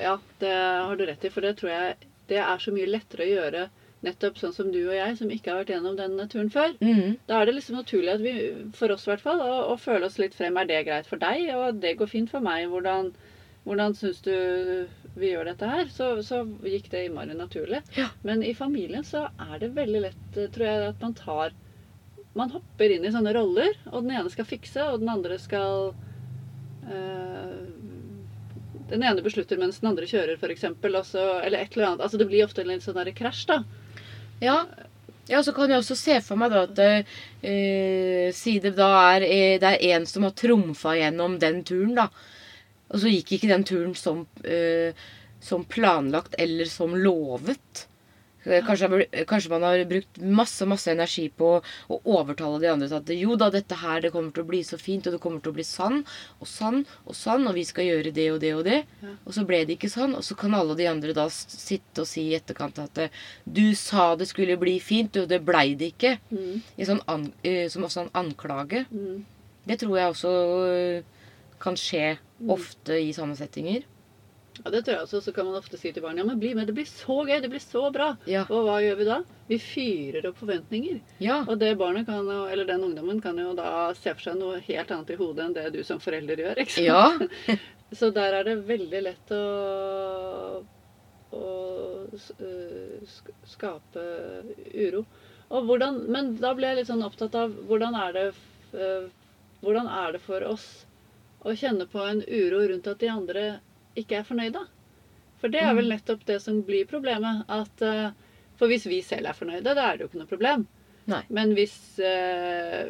ja, 0.01 0.17
det 0.39 0.55
har 0.55 0.97
du 0.97 1.05
rett 1.07 1.25
i. 1.27 1.31
For 1.33 1.45
det 1.45 1.57
tror 1.59 1.73
jeg 1.73 1.95
det 2.31 2.39
er 2.39 2.61
så 2.63 2.71
mye 2.73 2.89
lettere 2.89 3.25
å 3.25 3.33
gjøre 3.33 3.63
nettopp 4.03 4.39
sånn 4.39 4.55
som 4.55 4.71
du 4.71 4.81
og 4.81 4.95
jeg, 4.95 5.15
som 5.19 5.31
ikke 5.31 5.51
har 5.51 5.61
vært 5.61 5.73
gjennom 5.73 5.95
denne 5.99 6.25
turen 6.31 6.49
før. 6.51 6.73
Mm. 6.83 7.19
Da 7.29 7.39
er 7.39 7.47
det 7.47 7.57
liksom 7.57 7.77
naturlig 7.79 8.15
at 8.15 8.23
vi, 8.23 8.33
for 8.75 8.91
oss 8.91 9.05
i 9.07 9.13
hvert 9.13 9.23
fall, 9.23 9.43
å, 9.43 9.59
å 9.71 9.77
føle 9.79 10.07
oss 10.07 10.19
litt 10.19 10.35
frem. 10.35 10.57
Er 10.59 10.67
det 10.69 10.81
greit 10.87 11.07
for 11.09 11.21
deg? 11.21 11.45
Og 11.55 11.79
det 11.83 11.95
går 11.99 12.11
fint 12.11 12.31
for 12.31 12.43
meg. 12.43 12.67
Hvordan, 12.71 13.13
hvordan 13.67 13.95
syns 13.99 14.19
du 14.25 14.33
vi 15.15 15.29
gjør 15.29 15.45
dette 15.45 15.69
her, 15.69 15.89
så, 15.93 16.07
så 16.25 16.41
gikk 16.65 16.89
det 16.91 17.05
innmari 17.05 17.35
naturlig. 17.37 17.83
Ja. 17.97 18.07
Men 18.25 18.43
i 18.43 18.53
familien 18.57 19.05
så 19.05 19.27
er 19.29 19.59
det 19.61 19.73
veldig 19.75 20.01
lett, 20.07 20.37
eh, 20.37 20.49
tror 20.53 20.67
jeg, 20.67 20.87
at 20.93 21.05
man 21.05 21.17
tar 21.17 21.59
Man 22.33 22.49
hopper 22.49 22.89
inn 22.89 23.03
i 23.05 23.11
sånne 23.13 23.29
roller, 23.35 23.75
og 23.91 24.07
den 24.07 24.15
ene 24.17 24.31
skal 24.33 24.47
fikse, 24.49 24.81
og 24.89 25.03
den 25.03 25.11
andre 25.13 25.35
skal 25.37 25.91
øh, 26.89 27.59
Den 28.89 29.05
ene 29.05 29.21
beslutter 29.21 29.59
mens 29.61 29.77
den 29.83 29.91
andre 29.91 30.07
kjører, 30.09 30.39
f.eks. 30.41 30.65
Eller 30.65 31.59
et 31.59 31.77
eller 31.77 31.91
annet. 31.91 32.01
Altså 32.01 32.17
det 32.17 32.25
blir 32.31 32.47
ofte 32.47 32.65
en 32.65 32.71
litt 32.73 32.81
sånn 32.85 32.97
derre 32.97 33.13
krasj, 33.13 33.45
da. 33.51 33.59
Ja. 34.41 34.57
ja, 35.29 35.43
så 35.45 35.53
kan 35.53 35.69
jeg 35.69 35.83
også 35.83 35.95
se 35.95 36.17
for 36.25 36.41
meg 36.41 36.55
da 36.55 36.65
at 36.65 36.81
øh, 36.81 38.33
si 38.33 38.57
det 38.65 38.73
da 38.81 38.89
er 39.13 39.27
eh, 39.29 39.59
det 39.61 39.75
er 39.75 39.93
en 39.93 40.09
som 40.09 40.25
har 40.25 40.33
trumfa 40.33 40.97
gjennom 40.97 41.37
den 41.37 41.61
turen, 41.69 41.93
da. 42.01 42.09
Og 42.93 43.01
så 43.01 43.09
gikk 43.09 43.35
ikke 43.35 43.49
den 43.49 43.65
turen 43.65 43.95
som, 43.97 44.27
eh, 44.45 44.93
som 45.41 45.65
planlagt 45.65 46.35
eller 46.39 46.69
som 46.69 46.93
lovet. 46.95 47.87
Eh, 48.45 48.61
Kanskje, 48.65 49.05
kanskje 49.25 49.49
man 49.49 49.63
har 49.63 49.85
brukt 49.87 50.17
masse 50.19 50.65
masse 50.67 50.91
energi 50.91 51.29
på 51.29 51.61
å 51.63 51.99
overtale 52.03 52.59
de 52.59 52.67
andre 52.67 52.89
til 52.89 52.97
at 52.99 53.11
jo 53.15 53.37
da, 53.39 53.49
dette 53.49 53.77
her 53.79 54.01
det 54.03 54.11
kommer 54.11 54.33
til 54.35 54.43
å 54.43 54.49
bli 54.49 54.59
så 54.67 54.77
fint, 54.79 55.07
og 55.07 55.15
det 55.15 55.21
kommer 55.23 55.39
til 55.39 55.53
å 55.53 55.55
bli 55.55 55.63
sann 55.63 56.01
og 56.39 56.47
sann 56.47 56.81
og 57.07 57.15
sann, 57.15 57.47
og 57.47 57.55
vi 57.55 57.63
skal 57.63 57.87
gjøre 57.87 58.11
det 58.13 58.27
og 58.33 58.41
det 58.43 58.53
og 58.57 58.65
det. 58.67 58.81
Ja. 59.01 59.15
Og 59.25 59.37
så 59.37 59.45
ble 59.47 59.63
det 59.65 59.77
ikke 59.77 59.91
sånn, 59.93 60.15
og 60.19 60.27
så 60.27 60.35
kan 60.35 60.53
alle 60.57 60.75
de 60.75 60.89
andre 60.91 61.15
da 61.15 61.29
sitte 61.31 62.03
og 62.03 62.09
si 62.09 62.27
i 62.29 62.35
etterkant 62.37 62.83
at 62.83 62.97
eh, 63.05 63.23
du 63.47 63.73
sa 63.79 64.11
det 64.19 64.27
skulle 64.27 64.59
bli 64.59 64.75
fint, 64.83 65.15
og 65.23 65.31
det 65.31 65.39
blei 65.47 65.73
det 65.79 65.93
ikke. 65.95 66.17
Mm. 66.35 66.61
I 66.77 66.89
sånn 66.91 67.03
an, 67.07 67.29
eh, 67.47 67.65
som 67.71 67.87
også 67.87 68.05
en 68.05 68.15
anklage. 68.25 68.85
Mm. 68.91 69.23
Det 69.63 69.79
tror 69.79 69.97
jeg 69.97 70.11
også 70.11 70.31
kan 71.63 71.77
skje 71.79 72.17
ofte 72.51 72.97
i 72.99 73.11
sånne 73.15 73.37
settinger. 73.39 73.85
Ja, 74.59 74.69
det 74.69 74.83
tror 74.85 74.93
jeg 74.93 75.05
også. 75.07 75.19
Så 75.25 75.31
kan 75.33 75.47
man 75.47 75.55
ofte 75.57 75.79
si 75.81 75.89
til 75.95 76.03
barn 76.03 76.19
ja, 76.19 76.25
men 76.27 76.37
bli 76.41 76.51
med, 76.53 76.67
det 76.69 76.75
blir 76.77 76.85
så 76.85 77.15
gøy, 77.25 77.39
det 77.41 77.49
blir 77.49 77.63
så 77.63 77.87
bra. 77.95 78.11
Ja. 78.29 78.43
Og 78.53 78.67
hva 78.67 78.75
gjør 78.83 78.99
vi 78.99 79.07
da? 79.07 79.15
Vi 79.49 79.57
fyrer 79.63 80.27
opp 80.29 80.37
forventninger. 80.43 80.99
Ja. 81.23 81.39
Og 81.49 81.57
det 81.63 81.71
barnet 81.79 82.05
kan 82.05 82.27
eller 82.29 82.67
den 82.69 82.83
ungdommen 82.85 83.21
kan 83.23 83.39
jo 83.41 83.55
da 83.57 83.71
se 83.97 84.13
for 84.13 84.27
seg 84.27 84.37
noe 84.37 84.59
helt 84.67 84.93
annet 84.93 85.15
i 85.15 85.17
hodet 85.17 85.47
enn 85.47 85.55
det 85.57 85.65
du 85.73 85.81
som 85.87 86.03
forelder 86.03 86.43
gjør. 86.45 86.61
ikke 86.61 86.75
sant? 86.77 87.33
Ja. 87.49 87.57
Så 87.97 88.09
der 88.13 88.33
er 88.39 88.45
det 88.47 88.55
veldig 88.65 89.01
lett 89.05 89.33
å, 89.37 89.41
å 91.33 91.43
sk- 92.17 93.33
skape 93.55 94.05
uro. 94.73 95.03
Hvordan, 95.53 95.99
men 96.13 96.31
da 96.41 96.53
ble 96.57 96.71
jeg 96.71 96.79
litt 96.81 96.89
sånn 96.89 97.03
opptatt 97.05 97.35
av 97.37 97.51
hvordan 97.69 97.93
er 97.99 98.15
det 98.15 98.23
øh, 98.73 99.05
hvordan 99.61 99.89
er 99.93 100.15
det 100.15 100.21
for 100.25 100.45
oss 100.49 100.65
å 101.43 101.55
kjenne 101.57 101.87
på 101.91 102.03
en 102.07 102.23
uro 102.23 102.63
rundt 102.69 102.87
at 102.87 103.01
de 103.03 103.11
andre 103.11 103.43
ikke 103.99 104.19
er 104.19 104.27
fornøyde? 104.27 104.63
For 105.43 105.51
det 105.51 105.59
er 105.59 105.75
vel 105.75 105.91
nettopp 105.91 106.21
det 106.27 106.37
som 106.39 106.61
blir 106.63 106.87
problemet. 106.87 107.43
At, 107.51 107.81
øh, 107.83 108.13
for 108.55 108.71
hvis 108.71 108.85
vi 108.87 109.01
selv 109.03 109.27
er 109.27 109.35
fornøyde, 109.35 109.73
da 109.75 109.89
er 109.89 109.97
det 109.97 110.05
jo 110.05 110.11
ikke 110.11 110.21
noe 110.21 110.31
problem. 110.31 110.65
Nei. 111.11 111.19
Men 111.35 111.51
hvis, 111.57 111.75
øh, 111.99 112.87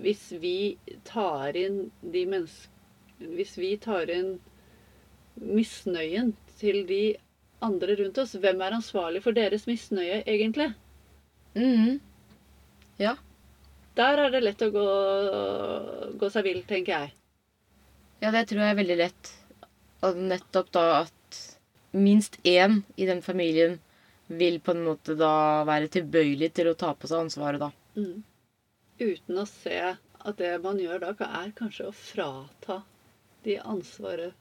hvis 0.00 0.30
vi 0.40 0.78
tar 1.04 1.56
inn 1.60 1.90
de 2.00 2.24
menneskene 2.24 2.74
Hvis 3.18 3.56
vi 3.58 3.72
tar 3.82 4.06
inn 4.14 4.36
misnøyen 5.42 6.28
til 6.60 6.84
de 6.86 7.16
andre 7.60 7.96
rundt 7.98 8.20
oss, 8.22 8.36
hvem 8.38 8.62
er 8.62 8.76
ansvarlig 8.76 9.24
for 9.24 9.34
deres 9.34 9.66
misnøye 9.66 10.20
egentlig? 10.22 10.68
Ja. 13.02 13.16
Der 13.98 14.22
er 14.22 14.30
det 14.30 14.44
lett 14.44 14.62
å 14.62 14.70
gå, 14.70 14.86
gå 16.22 16.30
seg 16.30 16.46
vill, 16.46 16.62
tenker 16.70 16.94
jeg. 16.94 17.17
Ja, 18.20 18.30
det 18.34 18.44
tror 18.50 18.62
jeg 18.64 18.74
er 18.74 18.80
veldig 18.80 18.96
lett. 18.98 19.30
Og 20.06 20.16
nettopp 20.30 20.72
da 20.74 20.84
at 21.02 21.38
minst 21.96 22.38
én 22.46 22.82
i 22.96 23.06
den 23.08 23.22
familien 23.24 23.78
vil 24.28 24.58
på 24.60 24.74
en 24.74 24.84
måte 24.84 25.14
da 25.18 25.64
være 25.68 25.88
tilbøyelig 25.92 26.50
til 26.58 26.68
å 26.70 26.76
ta 26.78 26.92
på 26.94 27.08
seg 27.08 27.24
ansvaret, 27.26 27.62
da. 27.62 27.70
Mm. 27.96 28.22
Uten 29.00 29.38
å 29.40 29.46
se 29.48 29.78
at 29.88 30.36
det 30.40 30.52
man 30.62 30.78
gjør 30.82 31.00
da, 31.06 31.14
er 31.42 31.52
kanskje 31.56 31.88
å 31.88 31.94
frata 31.96 32.82
de, 33.46 33.56
ansvaret, 33.62 34.34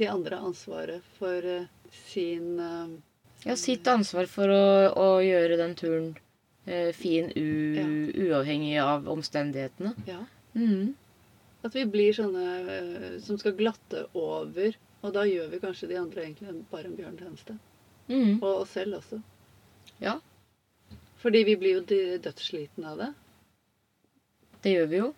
de 0.00 0.08
andre 0.10 0.40
ansvaret 0.40 1.04
for 1.18 1.44
eh, 1.46 1.68
sin 2.08 2.58
eh, 2.58 2.96
Ja, 3.46 3.54
sitt 3.56 3.86
ansvar 3.88 4.26
for 4.28 4.50
å, 4.52 4.64
å 5.00 5.06
gjøre 5.24 5.56
den 5.60 5.76
turen 5.78 6.10
eh, 6.66 6.90
fin 6.96 7.30
u, 7.36 7.46
Ja. 7.78 7.86
uavhengig 8.26 8.74
av 8.82 9.08
omstendighetene. 9.08 9.94
Ja. 10.08 10.24
Mhm. 10.56 10.90
At 11.66 11.74
vi 11.76 11.84
blir 11.86 12.14
sånne 12.16 12.46
uh, 12.66 13.18
som 13.24 13.38
skal 13.40 13.56
glatte 13.58 14.06
over. 14.16 14.76
Og 15.00 15.12
da 15.16 15.24
gjør 15.28 15.48
vi 15.52 15.60
kanskje 15.62 15.88
de 15.90 15.98
andre 16.00 16.24
egentlig 16.26 16.54
bare 16.70 16.88
en 16.90 16.96
bjørntjeneste. 16.96 17.56
Mm. 18.10 18.40
Og 18.40 18.50
oss 18.50 18.74
selv 18.76 18.98
også. 18.98 19.20
Ja, 20.00 20.18
Fordi 21.20 21.42
vi 21.44 21.56
blir 21.56 21.78
jo 21.78 22.18
dødsslitne 22.24 22.92
av 22.92 22.98
det. 23.00 23.08
det 24.62 24.72
gjør 24.72 24.86
vi 24.86 25.00
jo. 25.02 25.08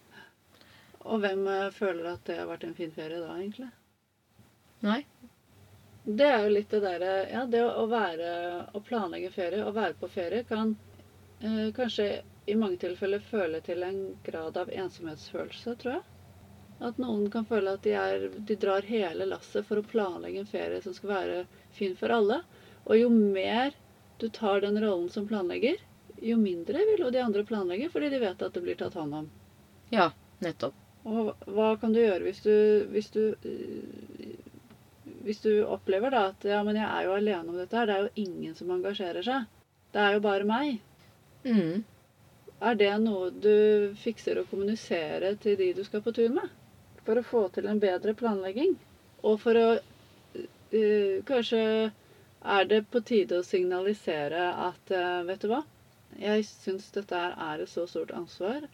Og 1.03 1.23
hvem 1.23 1.47
eh, 1.51 1.71
føler 1.75 2.09
at 2.13 2.25
det 2.27 2.39
har 2.39 2.49
vært 2.51 2.67
en 2.67 2.75
fin 2.79 2.93
ferie 2.95 3.21
da, 3.23 3.35
egentlig? 3.39 3.69
Nei. 4.87 5.01
Det 6.03 6.27
er 6.27 6.45
jo 6.45 6.55
litt 6.57 6.71
det 6.75 6.81
derre 6.83 7.11
Ja, 7.31 7.45
det 7.47 7.61
å 7.63 7.85
være 7.87 8.31
Å 8.75 8.81
planlegge 8.83 9.31
ferie, 9.31 9.63
å 9.63 9.75
være 9.75 9.95
på 10.01 10.09
ferie, 10.11 10.43
kan 10.49 10.75
eh, 11.41 11.71
kanskje 11.77 12.09
i 12.51 12.57
mange 12.59 12.81
tilfeller 12.83 13.23
føle 13.23 13.61
til 13.63 13.85
en 13.87 14.01
grad 14.27 14.59
av 14.59 14.71
ensomhetsfølelse, 14.75 15.77
tror 15.79 15.93
jeg. 15.95 16.03
At 16.83 16.99
noen 16.99 17.29
kan 17.31 17.47
føle 17.47 17.77
at 17.77 17.85
de, 17.87 17.95
er, 17.95 18.27
de 18.49 18.57
drar 18.59 18.87
hele 18.89 19.29
lasset 19.31 19.67
for 19.69 19.79
å 19.79 19.87
planlegge 19.87 20.43
en 20.43 20.51
ferie 20.51 20.83
som 20.83 20.95
skal 20.97 21.13
være 21.13 21.39
fin 21.77 21.95
for 21.99 22.11
alle. 22.15 22.41
Og 22.89 22.99
jo 22.99 23.09
mer 23.13 23.77
du 24.19 24.29
tar 24.29 24.65
den 24.65 24.81
rollen 24.83 25.09
som 25.11 25.27
planlegger, 25.29 25.79
jo 26.23 26.37
mindre 26.39 26.85
vil 26.87 27.05
jo 27.05 27.11
de 27.11 27.23
andre 27.23 27.45
planlegge, 27.47 27.89
fordi 27.91 28.11
de 28.13 28.21
vet 28.23 28.43
at 28.43 28.55
det 28.55 28.63
blir 28.63 28.79
tatt 28.79 28.95
hånd 28.99 29.15
om. 29.23 29.29
Ja, 29.95 30.11
nettopp. 30.43 30.77
Og 31.03 31.33
hva 31.51 31.73
kan 31.83 31.95
du 31.95 31.99
gjøre 31.99 32.23
hvis 32.29 32.45
du, 32.45 32.55
hvis 32.95 33.11
du 33.11 33.35
Hvis 35.23 35.41
du 35.43 35.65
opplever 35.67 36.11
da 36.11 36.21
at 36.31 36.45
ja, 36.47 36.61
men 36.67 36.79
jeg 36.79 36.87
er 36.87 37.05
jo 37.07 37.15
alene 37.15 37.51
om 37.51 37.59
dette 37.59 37.77
her, 37.79 37.87
det 37.87 37.95
er 37.95 38.07
jo 38.07 38.23
ingen 38.27 38.55
som 38.59 38.71
engasjerer 38.75 39.23
seg. 39.23 39.45
Det 39.95 40.01
er 40.03 40.17
jo 40.17 40.23
bare 40.25 40.47
meg. 40.47 40.81
Mm. 41.47 41.85
Er 42.63 42.79
det 42.79 42.91
noe 43.03 43.29
du 43.31 43.95
fikser 44.03 44.41
å 44.41 44.47
kommunisere 44.51 45.35
til 45.43 45.59
de 45.61 45.69
du 45.79 45.85
skal 45.87 46.03
på 46.03 46.15
tur 46.17 46.31
med? 46.35 46.51
For 47.07 47.19
å 47.19 47.25
få 47.27 47.43
til 47.57 47.67
en 47.71 47.81
bedre 47.83 48.15
planlegging? 48.19 48.77
Og 49.27 49.39
for 49.43 49.59
å 49.59 49.67
uh, 49.77 51.17
Kanskje 51.31 51.63
er 52.57 52.69
det 52.71 52.81
på 52.91 53.03
tide 53.07 53.39
å 53.41 53.47
signalisere 53.47 54.45
at 54.69 54.93
uh, 54.95 55.23
Vet 55.29 55.43
du 55.45 55.51
hva? 55.53 55.63
Jeg 56.21 56.45
syns 56.49 56.91
dette 56.95 57.19
er 57.49 57.63
et 57.65 57.71
så 57.73 57.87
stort 57.91 58.13
ansvar. 58.17 58.67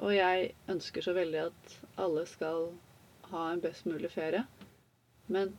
Og 0.00 0.14
jeg 0.16 0.52
ønsker 0.72 1.04
så 1.04 1.12
veldig 1.16 1.40
at 1.48 1.74
alle 2.00 2.22
skal 2.30 2.70
ha 3.32 3.48
en 3.52 3.60
best 3.64 3.84
mulig 3.90 4.10
ferie. 4.14 4.44
Men 5.26 5.52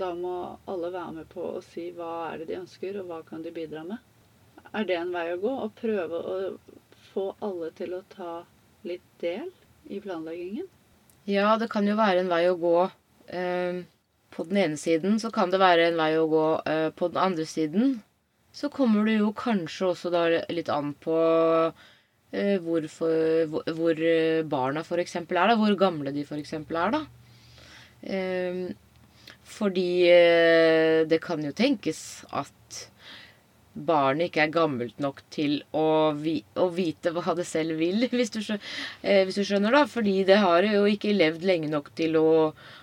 da 0.00 0.10
må 0.14 0.32
alle 0.70 0.90
være 0.94 1.12
med 1.20 1.28
på 1.32 1.44
å 1.56 1.60
si 1.64 1.88
hva 1.96 2.10
er 2.30 2.40
det 2.42 2.48
de 2.50 2.58
ønsker, 2.60 2.98
og 3.00 3.08
hva 3.10 3.20
kan 3.28 3.44
de 3.46 3.52
bidra 3.54 3.84
med. 3.86 3.98
Er 4.74 4.86
det 4.88 4.96
en 4.98 5.12
vei 5.14 5.26
å 5.34 5.38
gå? 5.42 5.52
Å 5.66 5.70
prøve 5.80 6.18
å 6.32 6.36
få 7.12 7.24
alle 7.46 7.70
til 7.78 7.94
å 7.96 8.02
ta 8.12 8.32
litt 8.86 9.06
del 9.22 9.48
i 9.90 10.00
planleggingen? 10.04 10.68
Ja, 11.28 11.56
det 11.60 11.68
kan 11.70 11.86
jo 11.86 11.96
være 11.98 12.22
en 12.24 12.30
vei 12.32 12.44
å 12.48 12.56
gå. 12.58 12.90
eh, 13.28 13.82
på 14.30 14.44
den 14.48 14.60
ene 14.62 14.78
siden 14.78 15.18
så 15.20 15.30
kan 15.34 15.50
det 15.50 15.60
være 15.60 15.88
en 15.88 15.98
vei 15.98 16.12
å 16.18 16.28
gå 16.30 16.44
eh, 16.70 16.88
på 16.94 17.08
den 17.10 17.20
andre 17.20 17.46
siden. 17.46 17.96
Så 18.54 18.70
kommer 18.72 19.04
det 19.06 19.18
jo 19.18 19.32
kanskje 19.36 19.90
også 19.92 20.10
da 20.10 20.24
litt 20.50 20.70
an 20.72 20.92
på 20.98 21.16
eh, 22.32 22.56
hvor, 22.62 22.86
for, 22.90 23.58
hvor, 23.74 23.98
eh, 24.00 24.42
barna 24.42 24.84
f.eks. 24.86 25.16
er, 25.16 25.26
da. 25.30 25.56
Hvor 25.58 25.76
gamle 25.78 26.14
de 26.14 26.24
f.eks. 26.26 26.54
er, 26.54 26.94
da. 26.96 27.02
Fordi 29.50 29.90
det 31.10 31.18
kan 31.20 31.42
jo 31.44 31.50
tenkes 31.52 32.24
at 32.32 32.89
barnet 33.74 34.28
ikke 34.28 34.42
er 34.44 34.52
gammelt 34.54 34.98
nok 35.02 35.22
til 35.30 35.60
å, 35.76 36.12
vi, 36.18 36.40
å 36.58 36.66
vite 36.74 37.12
hva 37.14 37.34
det 37.38 37.46
selv 37.48 37.78
vil, 37.80 38.06
hvis 38.16 38.32
du, 38.34 38.40
eh, 38.50 39.22
hvis 39.26 39.40
du 39.40 39.44
skjønner, 39.46 39.74
da. 39.76 39.84
Fordi 39.90 40.20
det 40.28 40.40
har 40.42 40.66
jo 40.66 40.84
ikke 40.90 41.14
levd 41.16 41.46
lenge 41.46 41.70
nok 41.72 41.92
til 41.98 42.18
å, 42.20 42.30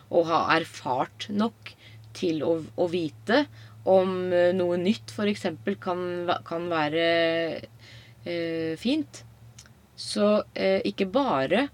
å 0.10 0.26
ha 0.30 0.44
erfart 0.58 1.30
nok 1.34 1.74
til 2.18 2.44
å, 2.46 2.58
å 2.78 2.90
vite 2.92 3.46
om 3.88 4.32
eh, 4.34 4.54
noe 4.56 4.80
nytt 4.82 5.14
f.eks. 5.16 5.50
Kan, 5.84 6.06
kan 6.48 6.70
være 6.72 7.08
eh, 8.26 8.74
fint. 8.80 9.24
Så 9.98 10.30
eh, 10.54 10.80
ikke 10.88 11.10
bare 11.10 11.68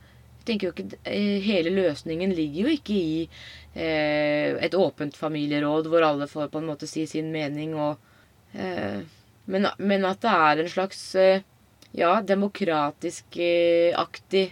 tenker 0.48 0.70
jo 0.70 0.74
ikke, 0.74 1.00
eh, 1.08 1.40
Hele 1.44 1.74
løsningen 1.76 2.34
ligger 2.36 2.68
jo 2.68 2.78
ikke 2.78 2.96
i 2.96 3.20
eh, 3.76 4.56
et 4.64 4.76
åpent 4.76 5.16
familieråd 5.18 5.90
hvor 5.92 6.06
alle 6.08 6.28
får 6.32 6.50
på 6.52 6.62
en 6.62 6.70
måte 6.72 6.90
si 6.90 7.06
sin 7.10 7.32
mening 7.36 7.76
og 7.76 8.00
men, 8.54 9.68
men 9.78 10.06
at 10.06 10.22
det 10.24 10.30
er 10.34 10.58
en 10.64 10.70
slags 10.72 11.16
eh, 11.20 11.42
ja, 11.98 12.22
demokratisk-aktig 12.22 14.46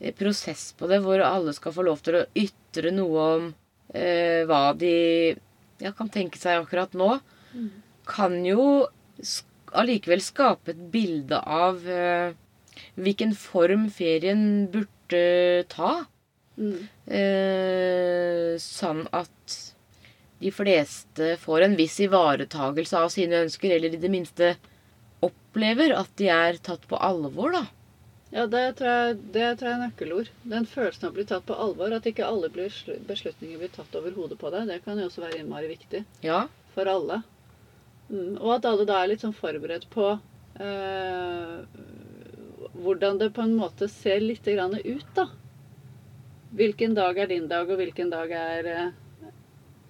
eh, 0.00 0.14
prosess 0.18 0.72
på 0.78 0.86
det, 0.90 0.98
hvor 1.04 1.20
alle 1.24 1.52
skal 1.56 1.72
få 1.76 1.82
lov 1.86 1.98
til 2.04 2.14
å 2.20 2.24
ytre 2.38 2.90
noe 2.94 3.18
om 3.36 3.44
eh, 3.94 4.42
hva 4.48 4.72
de 4.78 4.94
ja, 5.82 5.90
kan 5.96 6.08
tenke 6.12 6.38
seg 6.40 6.52
akkurat 6.62 6.92
nå, 6.98 7.10
Mm. 7.52 7.68
kan 8.08 8.32
jo 8.48 8.62
allikevel 9.76 10.22
skape 10.24 10.72
et 10.72 10.78
bilde 10.94 11.36
av 11.36 11.84
eh, 11.84 12.32
hvilken 12.96 13.34
form 13.36 13.90
ferien 13.92 14.72
burde 14.72 15.20
ta. 15.68 16.08
Mm. 16.56 16.78
Eh, 17.12 18.56
sånn 18.56 19.04
at 19.12 19.71
de 20.42 20.50
fleste 20.54 21.36
får 21.40 21.64
en 21.68 21.76
viss 21.78 22.00
ivaretagelse 22.02 22.98
av 22.98 23.12
sine 23.14 23.44
ønsker, 23.46 23.76
eller 23.76 23.94
i 23.94 24.00
det 24.02 24.10
minste 24.12 24.54
opplever 25.22 25.94
at 25.94 26.10
de 26.18 26.28
er 26.34 26.58
tatt 26.66 26.84
på 26.90 26.98
alvor, 26.98 27.54
da. 27.54 27.64
Ja, 28.32 28.46
det 28.48 28.62
tror, 28.78 28.88
jeg, 28.88 29.16
det 29.34 29.48
tror 29.60 29.68
jeg 29.68 29.76
er 29.76 29.82
nøkkelord. 29.82 30.28
Den 30.48 30.64
følelsen 30.66 31.04
av 31.04 31.10
å 31.12 31.16
bli 31.18 31.24
tatt 31.28 31.44
på 31.44 31.56
alvor. 31.60 31.92
At 31.92 32.06
ikke 32.08 32.24
alle 32.24 32.48
blir 32.54 32.72
beslutninger 33.04 33.60
blir 33.60 33.72
tatt 33.74 33.92
over 33.98 34.14
hodet 34.16 34.38
på 34.40 34.48
deg. 34.54 34.70
Det 34.70 34.78
kan 34.86 34.96
jo 34.96 35.10
også 35.10 35.20
være 35.26 35.42
innmari 35.42 35.68
viktig 35.74 36.00
Ja. 36.24 36.46
for 36.72 36.88
alle. 36.88 37.18
Mm. 38.08 38.38
Og 38.40 38.54
at 38.56 38.64
alle 38.70 38.86
da 38.88 39.02
er 39.02 39.12
litt 39.12 39.20
sånn 39.26 39.36
forberedt 39.36 39.84
på 39.92 40.06
eh, 40.64 41.60
hvordan 42.80 43.20
det 43.20 43.30
på 43.36 43.44
en 43.44 43.52
måte 43.60 43.88
ser 43.92 44.24
litt 44.24 44.48
grann 44.48 44.78
ut, 44.80 45.06
da. 45.14 45.28
Hvilken 46.56 46.96
dag 46.96 47.20
er 47.20 47.28
din 47.30 47.46
dag, 47.52 47.68
og 47.68 47.76
hvilken 47.80 48.10
dag 48.12 48.32
er 48.32 48.72
eh, 48.72 48.88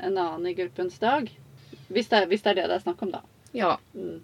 en 0.03 0.19
annen 0.19 0.51
i 0.51 0.57
gruppens 0.59 0.99
dag. 1.03 1.31
Hvis 1.93 2.11
det, 2.11 2.19
er, 2.19 2.29
hvis 2.31 2.45
det 2.45 2.53
er 2.53 2.61
det 2.61 2.69
det 2.71 2.79
er 2.79 2.85
snakk 2.85 3.03
om, 3.05 3.15
da. 3.15 3.23
ja. 3.57 3.77
Mm. 3.95 4.21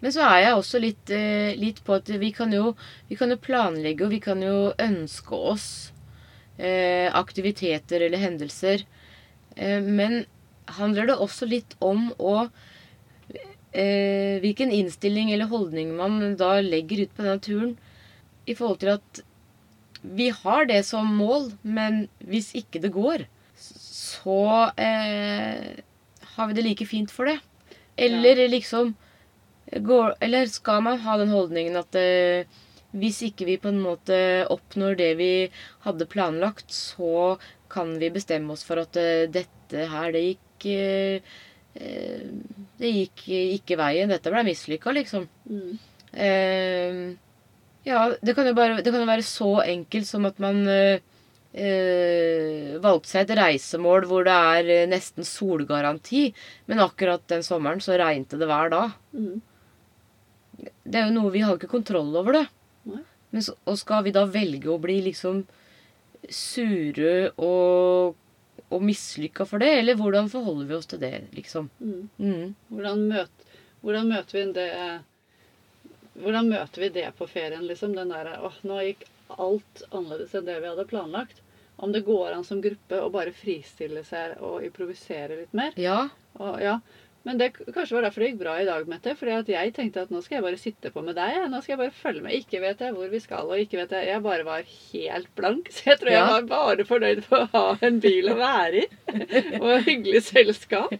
Men 0.00 0.14
så 0.14 0.24
er 0.24 0.38
jeg 0.40 0.56
også 0.56 0.80
litt, 0.80 1.10
eh, 1.12 1.52
litt 1.60 1.82
på 1.84 1.98
at 1.98 2.08
vi 2.22 2.30
kan, 2.32 2.52
jo, 2.56 2.72
vi 3.10 3.18
kan 3.20 3.32
jo 3.32 3.36
planlegge, 3.36 4.06
og 4.06 4.14
vi 4.14 4.20
kan 4.24 4.40
jo 4.40 4.70
ønske 4.80 5.40
oss 5.52 5.66
eh, 6.56 7.12
aktiviteter 7.12 8.06
eller 8.06 8.22
hendelser. 8.22 8.86
Eh, 9.56 9.84
men 9.84 10.24
handler 10.80 11.10
det 11.10 11.18
også 11.20 11.48
litt 11.50 11.76
om 11.84 12.10
å 12.16 12.36
eh, 13.74 14.40
Hvilken 14.40 14.72
innstilling 14.74 15.32
eller 15.34 15.50
holdning 15.50 15.92
man 15.98 16.34
da 16.40 16.56
legger 16.64 17.04
ut 17.04 17.12
på 17.14 17.26
denne 17.26 17.42
turen 17.44 17.76
i 18.48 18.56
forhold 18.56 18.80
til 18.80 18.94
at 18.96 19.20
vi 20.00 20.30
har 20.32 20.64
det 20.66 20.80
som 20.88 21.06
mål, 21.12 21.50
men 21.62 22.06
hvis 22.24 22.54
ikke 22.56 22.80
det 22.80 22.92
går, 22.94 23.26
så 24.20 24.70
eh, 24.76 25.80
har 26.36 26.46
vi 26.48 26.56
det 26.56 26.64
like 26.66 26.86
fint 26.86 27.10
for 27.10 27.30
det. 27.30 27.38
Eller 27.96 28.48
liksom 28.48 28.94
går, 29.70 30.14
Eller 30.20 30.46
skal 30.46 30.82
man 30.82 30.98
ha 30.98 31.16
den 31.20 31.30
holdningen 31.30 31.76
at 31.78 31.94
eh, 31.94 32.48
hvis 32.90 33.20
ikke 33.22 33.46
vi 33.46 33.58
på 33.62 33.70
en 33.70 33.80
måte 33.82 34.16
oppnår 34.50 34.96
det 34.98 35.10
vi 35.20 35.32
hadde 35.84 36.08
planlagt, 36.10 36.72
så 36.74 37.38
kan 37.70 37.92
vi 38.00 38.10
bestemme 38.10 38.50
oss 38.54 38.64
for 38.66 38.82
at 38.82 38.98
eh, 38.98 39.28
dette 39.30 39.86
her, 39.92 40.10
det 40.10 40.24
gikk 40.24 40.66
eh, 40.72 41.36
eh, 41.78 42.24
Det 42.80 42.90
gikk 42.90 43.26
ikke 43.28 43.78
veien. 43.78 44.10
Dette 44.10 44.32
ble 44.32 44.42
mislykka, 44.48 44.94
liksom. 44.96 45.28
Mm. 45.46 45.78
Eh, 46.10 47.02
ja, 47.86 48.00
det 48.20 48.34
kan 48.34 48.48
jo 48.48 48.56
bare 48.58 48.80
det 48.82 48.90
kan 48.90 49.04
jo 49.04 49.08
være 49.08 49.24
så 49.24 49.52
enkelt 49.62 50.08
som 50.08 50.26
at 50.28 50.40
man 50.42 50.64
eh, 51.52 52.78
valgte 52.82 53.10
seg 53.10 53.24
et 53.24 53.36
reisemål 53.38 54.06
hvor 54.10 54.26
det 54.26 54.34
er 54.54 54.72
eh, 54.74 54.88
nesten 54.90 55.26
solgaranti, 55.26 56.28
men 56.70 56.82
akkurat 56.84 57.24
den 57.30 57.44
sommeren 57.46 57.82
så 57.82 57.98
regnet 58.00 58.36
det 58.38 58.48
hver 58.50 58.72
dag. 58.72 58.96
Mm. 59.12 59.40
Det 60.60 61.00
er 61.00 61.08
jo 61.08 61.16
noe 61.16 61.34
vi 61.34 61.44
har 61.44 61.56
ikke 61.56 61.72
kontroll 61.72 62.12
over 62.20 62.40
det. 62.40 62.46
Nei. 62.90 63.02
Men 63.30 63.46
så, 63.46 63.54
og 63.64 63.78
skal 63.78 64.04
vi 64.06 64.14
da 64.14 64.26
velge 64.28 64.70
å 64.72 64.80
bli 64.82 64.98
liksom 65.06 65.44
sure 66.30 67.30
og, 67.40 68.16
og 68.68 68.82
mislykka 68.84 69.46
for 69.48 69.62
det, 69.62 69.70
eller 69.80 69.98
hvordan 69.98 70.28
forholder 70.32 70.66
vi 70.68 70.76
oss 70.76 70.90
til 70.90 71.00
det, 71.02 71.14
liksom? 71.36 71.70
Mm. 71.80 72.02
Mm. 72.18 72.50
Hvordan, 72.72 73.06
møt, 73.12 73.46
hvordan 73.84 74.12
møter 74.14 74.40
vi 74.40 74.50
det 74.58 74.72
Hvordan 76.20 76.50
møter 76.50 76.82
vi 76.82 76.88
det 76.92 77.06
på 77.16 77.24
ferien, 77.30 77.62
liksom? 77.64 77.94
Den 77.96 78.10
derre 78.12 78.34
åh, 78.44 78.56
nå 78.66 78.80
gikk 78.82 79.06
alt 79.38 79.82
annerledes 79.90 80.34
enn 80.34 80.48
det 80.48 80.58
vi 80.60 80.70
hadde 80.70 80.88
planlagt. 80.90 81.42
Om 81.80 81.92
det 81.92 82.02
går 82.04 82.34
an 82.36 82.44
som 82.44 82.60
gruppe 82.60 82.98
å 83.00 83.08
bare 83.12 83.32
fristille 83.32 84.02
seg 84.04 84.40
og 84.44 84.64
improvisere 84.66 85.38
litt 85.38 85.54
mer. 85.56 85.76
Ja. 85.80 86.08
Og, 86.36 86.58
ja. 86.60 86.78
Men 87.28 87.36
det 87.36 87.50
kanskje 87.52 87.92
var 87.98 88.06
derfor 88.06 88.22
det 88.24 88.30
gikk 88.30 88.38
bra 88.40 88.54
i 88.56 88.64
dag, 88.64 88.86
Mette. 88.88 89.12
Fordi 89.18 89.52
jeg 89.52 89.72
tenkte 89.76 90.06
at 90.06 90.12
nå 90.12 90.22
skal 90.24 90.38
jeg 90.38 90.44
bare 90.46 90.60
sitte 90.60 90.88
på 90.94 91.02
med 91.04 91.18
deg. 91.18 91.34
Nå 91.52 91.58
skal 91.60 91.74
jeg 91.74 91.80
bare 91.82 91.92
følge 91.98 92.22
med. 92.24 92.32
Ikke 92.38 92.60
vet 92.62 92.80
jeg 92.80 92.94
hvor 92.96 93.10
vi 93.12 93.20
skal, 93.20 93.50
og 93.52 93.60
ikke 93.60 93.76
vet 93.82 93.90
jeg 93.92 94.06
Jeg 94.08 94.22
bare 94.24 94.46
var 94.46 94.62
helt 94.64 95.28
blank. 95.36 95.68
Så 95.76 95.90
jeg 95.90 95.98
tror 96.00 96.12
Ja. 96.14 96.22
jeg 96.22 96.30
var 96.32 96.46
bare 96.54 96.86
fornøyd 96.88 97.20
med 97.26 97.36
å 97.36 97.48
ha 97.52 97.64
en 97.90 97.98
bil 98.00 98.30
å 98.32 98.36
være 98.40 98.80
i. 98.80 98.86
og 99.60 99.84
hyggelig 99.84 100.22
selskap. 100.30 100.94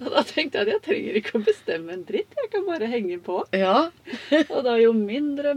Og 0.00 0.10
da 0.10 0.24
tenkte 0.26 0.58
jeg 0.58 0.66
at 0.66 0.72
jeg 0.74 0.82
trenger 0.88 1.18
ikke 1.20 1.36
å 1.38 1.44
bestemme 1.46 1.94
en 1.94 2.02
dritt. 2.08 2.34
Jeg 2.42 2.50
kan 2.56 2.66
bare 2.66 2.88
henge 2.90 3.20
på. 3.22 3.38
Ja. 3.54 3.76
Og 4.54 4.64
da 4.66 4.74
jo 4.80 4.90
mindre 4.96 5.52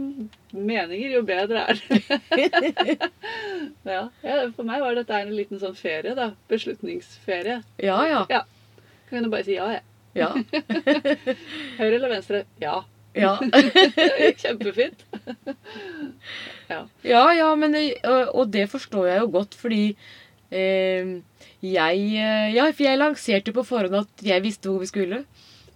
meninger, 0.54 1.10
jo 1.16 1.22
bedre 1.26 1.64
er 1.72 1.80
det. 1.88 2.98
ja, 3.94 4.04
ja, 4.22 4.36
For 4.54 4.62
meg 4.68 4.84
var 4.84 4.94
dette 4.98 5.18
en 5.24 5.34
liten 5.34 5.58
sånn 5.62 5.74
ferie, 5.78 6.14
da. 6.14 6.30
Beslutningsferie. 6.52 7.58
Ja, 7.82 7.98
ja. 8.06 8.22
Ja. 8.30 8.44
Kan 9.10 9.26
du 9.26 9.32
bare 9.34 9.46
si 9.48 9.58
ja, 9.58 9.66
jeg. 9.74 9.82
Ja. 9.82 9.90
Høyre 11.80 11.94
eller 11.96 12.12
venstre? 12.12 12.44
Ja. 12.62 12.82
Ja. 13.14 13.36
Kjempefint. 14.42 15.04
Ja, 16.68 16.86
ja, 17.34 17.48
men 17.58 17.76
og, 18.34 18.48
det 18.54 18.66
forstår 18.72 19.08
jeg 19.10 19.20
jo 19.22 19.28
godt, 19.36 19.54
fordi 19.58 19.82
eh, 20.50 21.12
jeg 21.64 22.06
eh, 22.18 22.48
Ja, 22.54 22.66
for 22.72 22.86
jeg 22.86 23.00
lanserte 23.00 23.54
på 23.54 23.64
forhånd 23.66 24.00
at 24.02 24.24
jeg 24.26 24.44
visste 24.44 24.70
hvor 24.70 24.82
vi 24.82 24.90
skulle. 24.90 25.24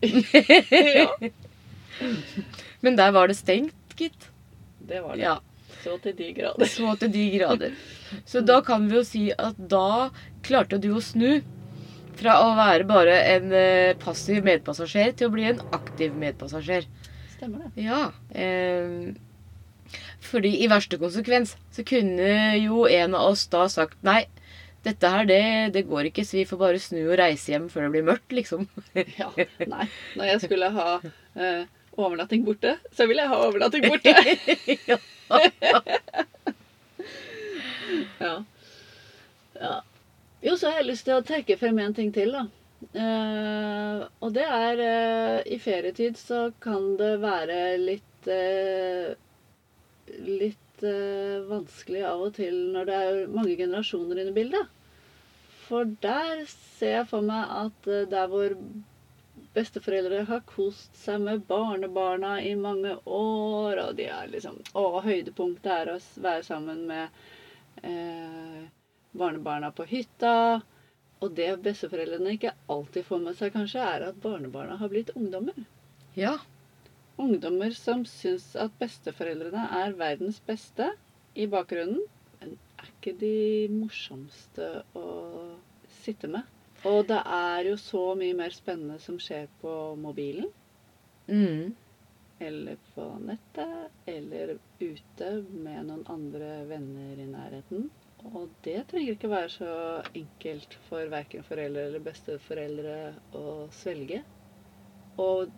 Ja, 0.02 1.08
Men 2.84 2.94
der 2.98 3.10
var 3.10 3.26
det 3.26 3.34
stengt, 3.34 3.74
gitt. 3.98 4.28
det 4.78 5.00
var 5.02 5.16
det. 5.16 5.22
Ja, 5.24 5.38
Så 5.82 5.96
til 6.02 6.14
de 6.18 6.32
grader. 6.34 6.66
Så 6.70 6.94
til 7.00 7.10
de 7.12 7.24
grader. 7.38 7.72
Så 8.26 8.40
da 8.46 8.60
kan 8.62 8.86
vi 8.88 8.94
jo 8.98 9.02
si 9.06 9.24
at 9.34 9.58
da 9.58 10.10
klarte 10.46 10.78
du 10.78 10.92
å 10.94 11.02
snu 11.02 11.40
fra 12.18 12.38
å 12.44 12.50
være 12.58 12.86
bare 12.88 13.16
en 13.34 13.54
eh, 13.54 13.96
passiv 14.00 14.42
medpassasjer 14.46 15.14
til 15.18 15.28
å 15.28 15.34
bli 15.34 15.46
en 15.50 15.62
aktiv 15.76 16.16
medpassasjer. 16.18 16.88
Stemmer 17.36 17.66
det. 17.66 17.86
Ja. 17.86 18.08
Eh, 18.34 19.14
fordi 20.28 20.56
i 20.64 20.68
verste 20.70 20.98
konsekvens 21.00 21.54
så 21.74 21.84
kunne 21.86 22.58
jo 22.58 22.86
en 22.90 23.14
av 23.16 23.30
oss 23.32 23.46
da 23.52 23.64
sagt 23.72 24.00
nei, 24.06 24.24
dette 24.86 25.10
her, 25.10 25.26
det, 25.28 25.40
det 25.74 25.86
går 25.88 26.08
ikke, 26.10 26.24
så 26.26 26.38
vi 26.38 26.46
får 26.48 26.60
bare 26.60 26.82
snu 26.82 27.00
og 27.04 27.16
reise 27.20 27.52
hjem 27.52 27.66
før 27.72 27.86
det 27.86 27.94
blir 27.96 28.06
mørkt, 28.06 28.30
liksom. 28.34 28.68
Ja, 29.18 29.30
nei. 29.66 29.88
Når 30.18 30.30
jeg 30.32 30.42
skulle 30.46 30.70
ha 30.74 30.88
eh, 31.02 31.64
overnatting 31.98 32.44
borte, 32.46 32.76
så 32.94 33.08
ville 33.10 33.24
jeg 33.24 33.32
ha 33.32 33.40
overnatting 33.48 33.88
borte. 33.90 34.14
ja. 34.90 34.98
Ja. 38.18 38.34
ja. 39.58 39.74
Jo, 40.44 40.54
så 40.56 40.68
har 40.70 40.80
jeg 40.80 40.86
lyst 40.92 41.06
til 41.08 41.16
å 41.18 41.24
trekke 41.26 41.56
frem 41.58 41.78
en 41.82 41.94
ting 41.96 42.12
til, 42.14 42.30
da. 42.36 42.44
Eh, 42.94 44.02
og 44.22 44.34
det 44.36 44.44
er 44.46 44.80
eh, 44.84 45.38
I 45.50 45.56
ferietid 45.58 46.14
så 46.20 46.44
kan 46.62 46.92
det 47.00 47.16
være 47.24 47.56
litt 47.82 48.28
eh, 48.30 49.16
Litt 50.28 50.64
vanskelig 51.48 52.04
av 52.06 52.20
og 52.28 52.36
til 52.36 52.54
når 52.72 52.86
det 52.86 52.98
er 53.08 53.16
mange 53.34 53.56
generasjoner 53.58 54.20
inne 54.22 54.30
i 54.30 54.36
bildet. 54.36 54.68
For 55.66 55.90
der 56.04 56.44
ser 56.52 56.92
jeg 57.00 57.08
for 57.10 57.26
meg 57.26 57.50
at 57.58 57.88
der 58.12 58.30
hvor 58.30 58.54
besteforeldre 59.58 60.22
har 60.30 60.44
kost 60.46 60.94
seg 61.02 61.18
med 61.26 61.42
barnebarna 61.50 62.36
i 62.46 62.54
mange 62.58 62.94
år, 63.10 63.82
og 63.88 63.98
de 63.98 64.06
er 64.06 64.30
liksom 64.30 64.62
Å, 64.78 64.86
høydepunktet 65.04 65.72
er 65.74 65.92
å 65.96 65.98
være 66.24 66.46
sammen 66.46 66.86
med 66.88 67.20
eh, 67.82 68.62
barnebarna 69.16 69.70
på 69.72 69.86
hytta. 69.88 70.60
Og 71.20 71.34
det 71.34 71.48
besteforeldrene 71.64 72.36
ikke 72.36 72.52
alltid 72.70 73.04
får 73.08 73.22
med 73.24 73.36
seg, 73.38 73.52
kanskje, 73.56 73.82
er 73.82 74.04
at 74.10 74.20
barnebarna 74.22 74.76
har 74.78 74.88
blitt 74.92 75.14
ungdommer. 75.16 75.66
ja. 76.16 76.36
Ungdommer 77.18 77.72
som 77.74 78.04
syns 78.06 78.52
at 78.54 78.70
besteforeldrene 78.78 79.64
er 79.74 79.96
verdens 79.98 80.36
beste 80.46 80.92
i 81.34 81.48
bakgrunnen, 81.50 82.04
men 82.38 82.52
er 82.78 82.92
ikke 82.92 83.14
de 83.18 83.66
morsomste 83.74 84.68
å 84.94 85.56
sitte 86.04 86.30
med. 86.30 86.46
Og 86.86 87.08
det 87.08 87.18
er 87.26 87.66
jo 87.72 87.74
så 87.82 88.14
mye 88.14 88.36
mer 88.38 88.54
spennende 88.54 89.00
som 89.02 89.18
skjer 89.18 89.48
på 89.60 89.96
mobilen, 89.98 90.46
Mm. 91.26 91.74
eller 92.40 92.76
på 92.94 93.08
nettet, 93.18 93.90
eller 94.06 94.54
ute 94.80 95.32
med 95.50 95.86
noen 95.90 96.06
andre 96.06 96.64
venner 96.70 97.18
i 97.18 97.26
nærheten. 97.26 97.90
Og 98.26 98.50
det 98.66 98.80
trenger 98.90 99.14
ikke 99.14 99.30
være 99.30 99.50
så 99.54 99.70
enkelt 100.18 100.74
for 100.88 101.10
verken 101.12 101.44
foreldre 101.46 101.84
eller 101.88 102.02
besteforeldre 102.02 102.96
å 103.38 103.44
svelge. 103.72 104.24
Og 105.22 105.52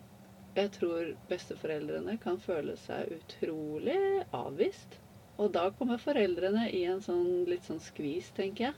jeg 0.57 0.71
tror 0.75 1.13
besteforeldrene 1.31 2.17
kan 2.21 2.37
føle 2.43 2.75
seg 2.77 3.13
utrolig 3.17 3.97
avvist. 4.35 4.99
Og 5.41 5.53
da 5.55 5.69
kommer 5.73 5.97
foreldrene 6.01 6.67
i 6.75 6.83
en 6.91 7.01
sånn 7.01 7.45
litt 7.49 7.65
sånn 7.65 7.81
skvis, 7.81 8.29
tenker 8.37 8.69
jeg. 8.69 8.75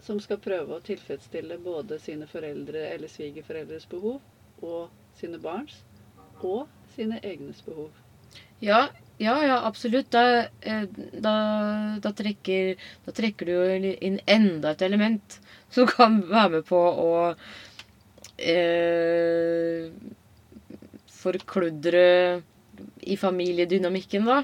som 0.00 0.20
skal 0.20 0.40
prøve 0.40 0.76
å 0.76 0.84
tilfredsstille 0.84 1.58
både 1.60 1.98
sine 2.00 2.24
foreldre 2.30 2.86
eller 2.94 3.10
svigerforeldres 3.12 3.86
behov 3.90 4.20
og 4.64 4.88
sine 5.18 5.40
barns 5.42 5.82
og 6.40 6.68
sine 6.94 7.20
egnes 7.20 7.60
behov. 7.66 7.92
Ja, 8.64 8.88
ja, 9.20 9.34
ja 9.44 9.58
absolutt. 9.68 10.10
Da, 10.14 10.46
eh, 10.60 10.86
da, 11.12 11.34
da, 12.02 12.12
trekker, 12.16 12.80
da 13.06 13.14
trekker 13.16 13.48
du 13.48 13.52
jo 13.52 13.92
inn 13.92 14.20
enda 14.26 14.74
et 14.74 14.84
element 14.86 15.40
som 15.70 15.88
kan 15.90 16.20
være 16.26 16.56
med 16.56 16.66
på 16.68 16.80
å 16.80 17.10
eh, 18.40 19.90
forkludre 21.20 22.06
i 23.04 23.16
familiedynamikken, 23.20 24.24
da. 24.24 24.40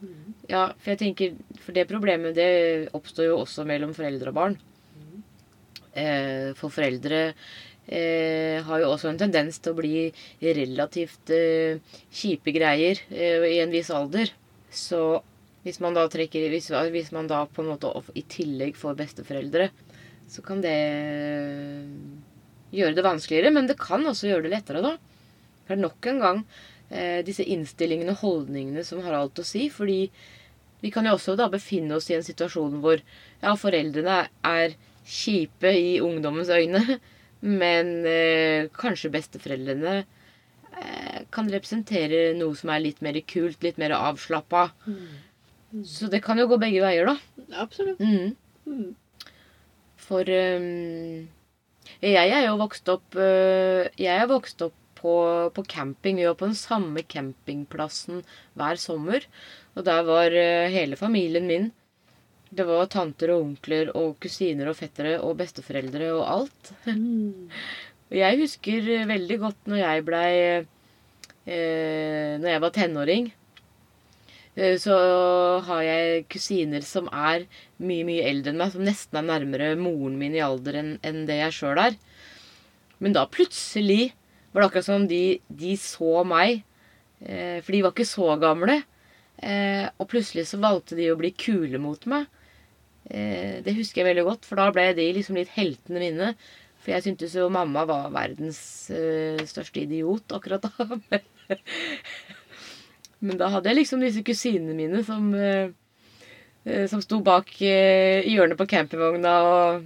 Mm. 0.00 0.34
Ja, 0.48 0.64
for 0.78 0.94
jeg 0.94 1.00
tenker 1.02 1.58
For 1.60 1.76
det 1.76 1.82
problemet 1.90 2.32
det 2.38 2.88
oppstår 2.96 3.26
jo 3.28 3.40
også 3.42 3.66
mellom 3.68 3.92
foreldre 3.94 4.32
og 4.32 4.38
barn. 4.38 4.56
Eh, 5.90 6.54
for 6.54 6.70
foreldre 6.70 7.32
eh, 7.90 8.62
har 8.64 8.82
jo 8.82 8.92
også 8.92 9.10
en 9.10 9.20
tendens 9.20 9.58
til 9.58 9.74
å 9.74 9.78
bli 9.80 10.04
relativt 10.40 11.32
eh, 11.34 11.82
kjipe 12.14 12.54
greier 12.54 13.02
eh, 13.10 13.44
i 13.50 13.58
en 13.64 13.74
viss 13.74 13.90
alder. 13.94 14.32
Så 14.70 15.20
hvis 15.64 15.80
man 15.82 15.96
da 15.98 16.06
trekker 16.08 16.48
hvis, 16.52 16.70
hvis 16.94 17.12
man 17.12 17.28
da 17.30 17.44
på 17.50 17.64
en 17.64 17.72
måte 17.74 17.92
i 18.16 18.24
tillegg 18.30 18.78
får 18.78 18.98
besteforeldre, 19.02 19.70
så 20.30 20.42
kan 20.46 20.62
det 20.62 20.78
gjøre 22.70 22.96
det 22.96 23.06
vanskeligere. 23.06 23.52
Men 23.54 23.70
det 23.70 23.80
kan 23.80 24.06
også 24.06 24.30
gjøre 24.30 24.46
det 24.46 24.54
lettere, 24.54 24.84
da. 24.84 24.94
For 25.68 25.78
nok 25.78 26.06
en 26.10 26.22
gang 26.22 26.44
eh, 26.88 27.20
disse 27.26 27.46
innstillingene 27.46 28.14
og 28.14 28.22
holdningene 28.24 28.86
som 28.86 29.02
har 29.04 29.18
alt 29.18 29.42
å 29.42 29.46
si. 29.46 29.66
Fordi 29.74 30.04
vi 30.80 30.92
kan 30.94 31.06
jo 31.06 31.16
også 31.16 31.36
da 31.36 31.50
befinne 31.52 31.98
oss 31.98 32.08
i 32.10 32.16
en 32.16 32.24
situasjon 32.26 32.78
hvor 32.80 33.02
ja, 33.02 33.54
foreldrene 33.58 34.22
er 34.46 34.76
kjipe 35.10 35.72
i 35.76 35.98
ungdommens 36.04 36.50
øyne, 36.52 36.80
men 37.40 37.92
eh, 38.08 38.68
kanskje 38.76 39.12
besteforeldrene 39.14 39.96
eh, 40.02 41.20
kan 41.32 41.48
representere 41.52 42.30
noe 42.38 42.56
som 42.58 42.72
er 42.74 42.84
litt 42.84 43.00
mer 43.04 43.16
kult, 43.28 43.62
litt 43.64 43.80
mer 43.80 43.96
avslappa. 43.96 44.68
Mm. 44.86 45.84
Så 45.86 46.10
det 46.10 46.22
kan 46.24 46.38
jo 46.40 46.48
gå 46.50 46.58
begge 46.60 46.82
veier, 46.82 47.08
da. 47.08 47.16
Absolutt. 47.62 48.00
Mm. 48.02 48.34
Mm. 48.66 48.90
For 50.00 50.26
um, 50.26 51.28
jeg 52.02 52.32
er 52.34 52.44
jo 52.46 52.58
vokst 52.60 52.88
opp 52.90 53.16
uh, 53.18 53.86
Jeg 53.94 54.10
er 54.10 54.28
vokst 54.30 54.62
opp 54.66 54.76
på, 55.00 55.14
på, 55.56 55.64
camping. 55.64 56.18
Vi 56.18 56.26
var 56.28 56.36
på 56.36 56.50
den 56.50 56.58
samme 56.58 57.04
campingplassen 57.08 58.24
hver 58.58 58.80
sommer. 58.80 59.24
Og 59.78 59.86
der 59.86 60.02
var 60.08 60.34
uh, 60.34 60.68
hele 60.72 60.98
familien 61.00 61.46
min. 61.48 61.70
Det 62.50 62.66
var 62.66 62.88
tanter 62.90 63.30
og 63.34 63.44
onkler 63.44 63.92
og 63.94 64.16
kusiner 64.22 64.70
og 64.70 64.78
fettere 64.78 65.18
og 65.22 65.36
besteforeldre 65.38 66.10
og 66.16 66.24
alt. 66.26 66.72
Mm. 66.86 67.48
Og 68.10 68.16
jeg 68.18 68.38
husker 68.40 68.86
veldig 69.06 69.36
godt 69.38 69.68
når 69.70 69.78
jeg 69.78 70.02
blei 70.02 70.30
eh, 71.46 72.32
Når 72.42 72.48
jeg 72.50 72.62
var 72.64 72.72
tenåring. 72.74 73.28
Eh, 74.58 74.74
så 74.82 74.96
har 75.66 75.82
jeg 75.86 76.24
kusiner 76.32 76.82
som 76.82 77.06
er 77.14 77.46
mye, 77.78 78.02
mye 78.08 78.26
eldre 78.26 78.50
enn 78.50 78.58
meg. 78.58 78.74
Som 78.74 78.82
nesten 78.88 79.20
er 79.20 79.28
nærmere 79.28 79.76
moren 79.78 80.18
min 80.18 80.34
i 80.34 80.42
alder 80.42 80.80
enn 80.82 80.96
enn 81.06 81.22
det 81.28 81.38
jeg 81.38 81.56
sjøl 81.60 81.84
er. 81.86 81.94
Men 82.98 83.14
da 83.14 83.28
plutselig 83.30 84.10
var 84.50 84.64
det 84.64 84.68
akkurat 84.68 84.88
som 84.88 85.04
om 85.04 85.06
de, 85.08 85.38
de 85.48 85.76
så 85.78 86.24
meg. 86.26 86.64
Eh, 87.22 87.62
for 87.62 87.72
de 87.72 87.84
var 87.86 87.94
ikke 87.94 88.10
så 88.10 88.34
gamle. 88.42 88.80
Eh, 89.40 89.86
og 89.96 90.10
plutselig 90.10 90.48
så 90.50 90.60
valgte 90.60 90.98
de 90.98 91.08
å 91.12 91.18
bli 91.20 91.30
kule 91.32 91.80
mot 91.80 92.10
meg. 92.10 92.26
Eh, 93.10 93.58
det 93.66 93.74
husker 93.74 94.02
jeg 94.02 94.12
veldig 94.12 94.26
godt, 94.28 94.46
for 94.46 94.60
da 94.60 94.70
ble 94.74 94.90
de 94.94 95.08
liksom 95.16 95.38
litt 95.38 95.50
heltene 95.56 96.02
mine. 96.02 96.32
For 96.80 96.94
jeg 96.94 97.04
syntes 97.04 97.34
jo 97.36 97.50
mamma 97.52 97.84
var 97.88 98.08
verdens 98.14 98.60
eh, 98.94 99.40
største 99.48 99.82
idiot 99.82 100.32
akkurat 100.36 100.64
da. 100.64 101.18
Men 103.20 103.36
da 103.40 103.50
hadde 103.52 103.68
jeg 103.68 103.82
liksom 103.82 104.00
disse 104.00 104.22
kusinene 104.24 104.76
mine 104.78 105.02
som, 105.04 105.26
eh, 105.36 105.74
eh, 106.64 106.86
som 106.88 107.02
sto 107.04 107.20
bak 107.24 107.52
eh, 107.60 108.24
i 108.24 108.32
hjørnet 108.32 108.56
på 108.56 108.68
campingvogna 108.70 109.34
og, 109.50 109.82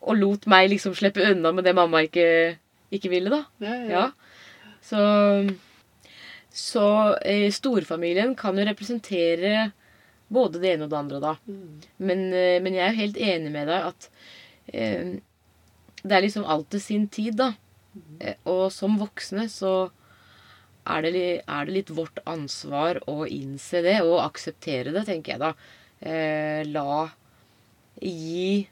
og 0.00 0.16
lot 0.16 0.48
meg 0.48 0.70
liksom 0.72 0.96
slippe 0.96 1.26
unna 1.28 1.52
med 1.52 1.68
det 1.68 1.76
mamma 1.76 2.06
ikke, 2.06 2.56
ikke 2.94 3.12
ville, 3.12 3.34
da. 3.34 3.42
Ja, 3.60 3.74
ja. 3.76 3.90
Ja. 3.90 4.06
Så, 4.80 5.02
så 6.48 6.86
eh, 7.20 7.50
storfamilien 7.52 8.32
kan 8.38 8.56
jo 8.56 8.64
representere 8.64 9.68
både 10.30 10.62
det 10.62 10.74
ene 10.74 10.86
og 10.86 10.92
det 10.92 11.00
andre, 11.00 11.22
da. 11.22 11.34
Mm. 11.46 11.80
Men, 12.08 12.26
eh, 12.32 12.58
men 12.62 12.76
jeg 12.76 12.84
er 12.86 12.94
jo 12.94 13.02
helt 13.04 13.20
enig 13.30 13.54
med 13.54 13.70
deg 13.70 13.88
at 13.90 14.10
eh, 14.72 15.16
det 16.00 16.16
er 16.16 16.24
liksom 16.24 16.46
alt 16.48 16.70
til 16.72 16.82
sin 16.84 17.08
tid, 17.12 17.40
da. 17.40 17.52
Mm. 17.90 18.36
og 18.46 18.68
som 18.70 18.92
voksne 19.00 19.48
så 19.50 19.90
er 20.86 21.02
det, 21.02 21.22
er 21.42 21.66
det 21.66 21.74
litt 21.74 21.88
vårt 21.90 22.20
ansvar 22.28 23.00
å 23.10 23.24
innse 23.26 23.82
det 23.84 23.96
og 24.04 24.20
akseptere 24.22 24.94
det, 24.94 25.04
tenker 25.08 25.34
jeg 25.34 25.42
da. 25.42 25.50
Eh, 26.00 26.60
la 26.70 27.08
gi 28.00 28.66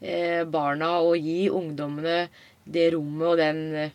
eh, 0.00 0.42
barna 0.48 0.96
og 1.04 1.16
gi 1.20 1.46
ungdommene 1.52 2.26
det 2.64 2.88
rommet 2.94 3.28
og 3.28 3.38
den, 3.38 3.60
eh, 3.74 3.94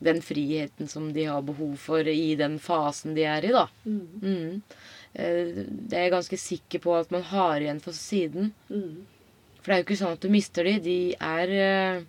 den 0.00 0.20
friheten 0.24 0.88
som 0.88 1.10
de 1.16 1.26
har 1.28 1.44
behov 1.44 1.76
for 1.80 2.08
i 2.08 2.34
den 2.36 2.58
fasen 2.60 3.16
de 3.16 3.24
er 3.28 3.48
i, 3.48 3.54
da. 3.56 3.66
Mm. 3.84 4.60
Eh, 5.14 5.66
Det 5.66 5.96
er 5.96 6.06
jeg 6.06 6.14
ganske 6.14 6.38
sikker 6.38 6.82
på 6.84 6.94
at 6.98 7.10
man 7.10 7.22
har 7.22 7.60
igjen 7.60 7.82
for 7.82 7.96
siden. 7.96 8.52
Mm. 8.70 9.06
For 9.60 9.66
det 9.66 9.74
er 9.74 9.82
jo 9.82 9.86
ikke 9.88 10.00
sånn 10.00 10.16
at 10.16 10.24
du 10.24 10.30
mister 10.32 10.64
de. 10.64 10.76
De 10.84 10.98
er 11.16 11.54
eh, 11.56 12.02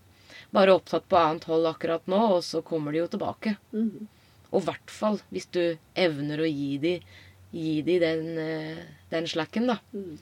bare 0.54 0.76
opptatt 0.76 1.08
på 1.10 1.20
annet 1.20 1.48
hold 1.50 1.68
akkurat 1.70 2.06
nå, 2.12 2.22
og 2.38 2.44
så 2.46 2.62
kommer 2.66 2.92
de 2.94 3.02
jo 3.02 3.10
tilbake. 3.12 3.56
Mm. 3.74 4.08
Og 4.52 4.62
i 4.62 4.66
hvert 4.68 4.92
fall 4.92 5.22
hvis 5.32 5.48
du 5.56 5.64
evner 5.96 6.44
å 6.44 6.50
gi 6.50 6.76
de, 6.84 6.96
gi 7.56 7.80
de 7.88 7.98
den, 8.04 8.28
eh, 8.38 8.84
den 9.12 9.28
slacken, 9.32 9.72
da. 9.72 9.80
Mm. 9.96 10.20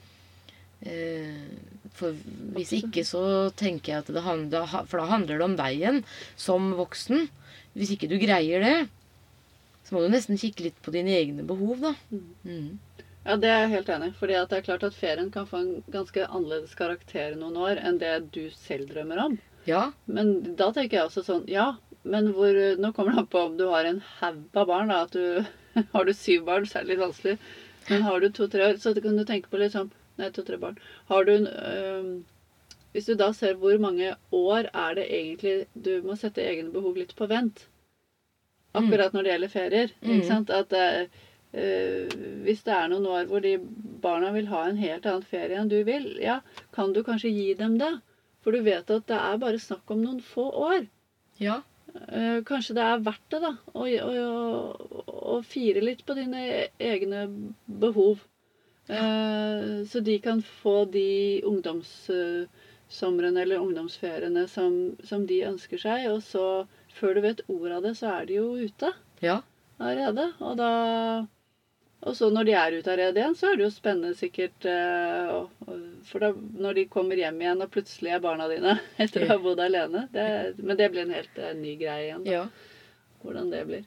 For 1.92 2.16
hvis 2.56 2.70
ikke 2.72 3.02
så 3.04 3.50
tenker 3.52 3.92
jeg 3.92 4.00
at 4.00 4.06
det 4.16 4.22
handler 4.24 4.64
For 4.88 4.96
da 4.96 5.10
handler 5.10 5.36
det 5.36 5.44
om 5.44 5.56
deg 5.58 5.74
igjen 5.76 5.98
som 6.40 6.70
voksen. 6.78 7.26
Hvis 7.76 7.92
ikke 7.92 8.08
du 8.08 8.16
greier 8.22 8.64
det, 8.64 8.88
så 9.90 9.96
må 9.96 10.04
du 10.04 10.12
nesten 10.12 10.38
kikke 10.38 10.68
litt 10.68 10.76
på 10.86 10.92
dine 10.94 11.10
egne 11.18 11.42
behov, 11.42 11.80
da. 11.82 11.90
Mm. 12.14 12.26
Mm. 12.46 13.06
Ja, 13.24 13.34
det 13.36 13.48
er 13.50 13.64
jeg 13.64 13.72
helt 13.74 13.88
enig 13.90 14.10
i. 14.12 14.16
Fordi 14.20 14.36
at 14.38 14.52
det 14.52 14.60
er 14.60 14.66
klart 14.68 14.84
at 14.86 14.94
ferien 14.96 15.32
kan 15.34 15.48
få 15.50 15.58
en 15.60 15.72
ganske 15.90 16.26
annerledes 16.28 16.76
karakter 16.78 17.34
noen 17.36 17.58
år 17.58 17.80
enn 17.82 17.98
det 17.98 18.12
du 18.36 18.44
selv 18.54 18.92
drømmer 18.94 19.24
om. 19.26 19.34
Ja. 19.66 19.90
Men 20.06 20.54
da 20.56 20.70
tenker 20.72 20.96
jeg 20.96 21.08
også 21.10 21.24
sånn 21.26 21.42
Ja, 21.50 21.74
men 22.08 22.30
hvor 22.32 22.56
Nå 22.80 22.92
kommer 22.96 23.12
det 23.12 23.24
an 23.24 23.32
på 23.34 23.42
om 23.50 23.58
du 23.58 23.66
har 23.68 23.84
en 23.84 23.98
haug 24.20 24.56
av 24.56 24.70
barn. 24.70 24.94
da, 24.94 25.02
at 25.04 25.12
du 25.12 25.44
Har 25.92 26.06
du 26.06 26.14
syv 26.16 26.46
barn, 26.46 26.66
så 26.66 26.78
er 26.78 26.86
det 26.86 26.94
litt 26.94 27.02
vanskelig. 27.02 27.34
Men 27.90 28.06
har 28.06 28.20
du 28.20 28.28
to-tre 28.30 28.70
år, 28.70 28.78
så 28.78 28.94
kan 28.94 29.18
du 29.18 29.24
tenke 29.26 29.50
på 29.50 29.58
litt 29.60 29.74
sånn 29.74 29.90
Nei, 30.20 30.30
to-tre 30.30 30.58
barn. 30.60 30.78
Har 31.10 31.26
du 31.26 31.34
øhm, 31.34 32.24
Hvis 32.94 33.10
du 33.10 33.14
da 33.18 33.32
ser 33.36 33.58
hvor 33.60 33.76
mange 33.82 34.14
år 34.36 34.70
er 34.70 34.96
det 34.98 35.06
egentlig 35.10 35.66
Du 35.74 35.92
må 36.06 36.16
sette 36.16 36.44
egne 36.44 36.72
behov 36.72 36.96
litt 36.96 37.14
på 37.18 37.28
vent. 37.30 37.66
Akkurat 38.76 39.14
når 39.14 39.26
det 39.26 39.32
gjelder 39.34 39.52
ferier. 39.52 39.92
Mm. 40.02 40.12
Ikke 40.14 40.30
sant? 40.30 40.54
At 40.54 40.70
det, 40.74 40.86
Uh, 41.50 42.06
hvis 42.44 42.60
det 42.62 42.70
er 42.70 42.84
noen 42.92 43.08
år 43.10 43.24
hvor 43.26 43.40
de 43.42 43.56
barna 43.98 44.28
vil 44.30 44.46
ha 44.52 44.60
en 44.68 44.76
helt 44.78 45.02
annen 45.10 45.24
ferie 45.26 45.56
enn 45.58 45.66
du 45.66 45.80
vil, 45.82 46.04
ja, 46.22 46.36
kan 46.70 46.92
du 46.94 47.00
kanskje 47.02 47.32
gi 47.34 47.48
dem 47.58 47.74
det? 47.80 47.88
For 48.38 48.54
du 48.54 48.62
vet 48.62 48.86
at 48.94 49.08
det 49.10 49.18
er 49.18 49.40
bare 49.42 49.58
snakk 49.58 49.90
om 49.90 49.98
noen 49.98 50.20
få 50.22 50.44
år. 50.46 50.86
Ja. 51.42 51.56
Uh, 51.90 52.38
kanskje 52.46 52.76
det 52.78 52.84
er 52.86 53.02
verdt 53.02 53.34
det, 53.34 53.40
da. 53.42 53.50
Å, 53.74 53.88
å, 54.06 55.02
å 55.34 55.40
fire 55.42 55.82
litt 55.82 56.06
på 56.06 56.14
dine 56.20 56.68
egne 56.78 57.26
behov. 57.66 58.22
Eh, 58.90 59.86
så 59.86 60.00
de 60.00 60.18
kan 60.18 60.42
få 60.42 60.84
de 60.84 61.42
ungdomssomrene 61.46 63.42
eller 63.42 63.58
ungdomsferiene 63.62 64.48
som, 64.48 64.96
som 65.04 65.26
de 65.26 65.44
ønsker 65.46 65.78
seg. 65.78 66.08
Og 66.10 66.22
så, 66.26 66.66
før 67.00 67.16
du 67.16 67.20
vet 67.24 67.42
ordet 67.48 67.76
av 67.78 67.82
det, 67.88 67.94
så 67.98 68.14
er 68.20 68.26
de 68.30 68.38
jo 68.40 68.48
ute 68.60 68.92
Ja. 69.24 69.40
allerede. 69.80 70.30
Og 70.40 70.56
da 70.60 70.70
og 72.00 72.14
så 72.16 72.30
når 72.32 72.46
de 72.48 72.52
er 72.56 72.72
ute 72.78 72.88
av 72.88 72.96
redet 72.96 73.20
igjen, 73.20 73.34
så 73.36 73.50
er 73.50 73.58
det 73.58 73.64
jo 73.66 73.72
spennende 73.74 74.14
sikkert 74.16 74.64
eh, 74.64 75.34
For 76.08 76.22
da, 76.22 76.30
når 76.32 76.78
de 76.78 76.84
kommer 76.88 77.18
hjem 77.20 77.42
igjen, 77.42 77.60
og 77.60 77.68
plutselig 77.74 78.14
er 78.14 78.22
barna 78.24 78.46
dine 78.48 78.78
etter 79.04 79.26
å 79.26 79.34
ha 79.34 79.36
bodd 79.42 79.60
alene 79.60 80.06
det, 80.14 80.24
Men 80.64 80.78
det 80.80 80.88
blir 80.94 81.04
en 81.04 81.12
helt 81.12 81.36
eh, 81.38 81.52
ny 81.58 81.74
greie 81.80 82.06
igjen, 82.08 82.24
da, 82.24 82.30
Ja. 82.38 82.46
hvordan 83.22 83.50
det 83.52 83.66
blir. 83.68 83.84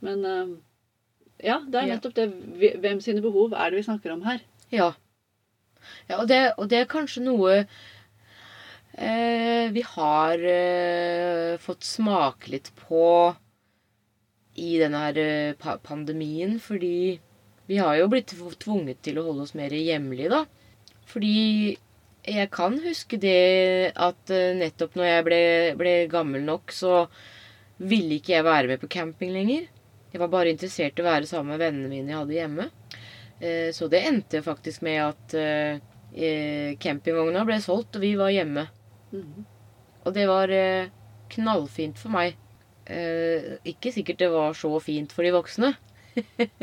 Men 0.00 0.24
eh, 0.24 0.54
ja, 1.50 1.58
det 1.68 1.82
er 1.82 1.90
nettopp 1.92 2.16
det. 2.16 2.26
Hvem 2.80 3.00
sine 3.04 3.20
behov 3.24 3.52
er 3.52 3.70
det 3.70 3.82
vi 3.82 3.86
snakker 3.90 4.12
om 4.16 4.24
her? 4.24 4.40
Ja. 4.72 4.94
ja 6.08 6.22
og, 6.22 6.28
det, 6.32 6.40
og 6.56 6.68
det 6.72 6.80
er 6.80 6.88
kanskje 6.88 7.26
noe 7.28 7.66
vi 9.00 9.82
har 9.86 10.42
eh, 10.44 11.56
fått 11.58 11.84
smake 11.88 12.50
litt 12.52 12.70
på 12.76 13.34
i 14.60 14.78
denne 14.80 14.98
her 15.06 15.18
eh, 15.22 15.76
pandemien, 15.82 16.58
fordi 16.60 17.18
vi 17.70 17.78
har 17.78 17.96
jo 17.96 18.08
blitt 18.12 18.34
tvunget 18.60 19.00
til 19.06 19.20
å 19.20 19.24
holde 19.28 19.46
oss 19.46 19.54
mer 19.56 19.72
hjemlige, 19.72 20.28
da. 20.32 20.44
Fordi 21.06 21.78
Jeg 22.28 22.50
kan 22.52 22.74
huske 22.84 23.16
det 23.16 23.92
at 23.96 24.30
eh, 24.30 24.52
nettopp 24.58 24.96
når 24.98 25.06
jeg 25.08 25.24
ble, 25.24 25.38
ble 25.80 25.92
gammel 26.12 26.42
nok, 26.44 26.68
så 26.76 27.06
ville 27.80 28.18
ikke 28.18 28.34
jeg 28.34 28.44
være 28.44 28.68
med 28.68 28.80
på 28.82 28.90
camping 28.92 29.32
lenger. 29.32 29.70
Jeg 30.12 30.20
var 30.20 30.28
bare 30.28 30.50
interessert 30.52 30.98
i 30.98 31.02
å 31.02 31.06
være 31.08 31.26
sammen 31.30 31.54
med 31.54 31.62
vennene 31.62 31.88
mine 31.88 32.12
jeg 32.12 32.18
hadde 32.18 32.36
hjemme. 32.36 32.66
Eh, 33.40 33.70
Så 33.72 33.88
det 33.88 34.02
endte 34.10 34.42
faktisk 34.44 34.82
med 34.84 35.00
at 35.06 35.34
eh, 35.38 35.80
eh, 36.12 36.76
campingvogna 36.82 37.46
ble 37.48 37.56
solgt, 37.64 37.96
og 37.96 38.04
vi 38.04 38.12
var 38.20 38.34
hjemme. 38.34 38.66
Mhm. 39.12 39.44
Og 40.06 40.14
det 40.16 40.24
var 40.30 40.52
eh, 40.54 40.88
knallfint 41.34 41.98
for 42.00 42.12
meg. 42.14 42.38
Eh, 42.90 43.56
ikke 43.68 43.92
sikkert 43.92 44.22
det 44.22 44.30
var 44.32 44.54
så 44.56 44.70
fint 44.82 45.12
for 45.12 45.26
de 45.26 45.34
voksne. 45.34 45.74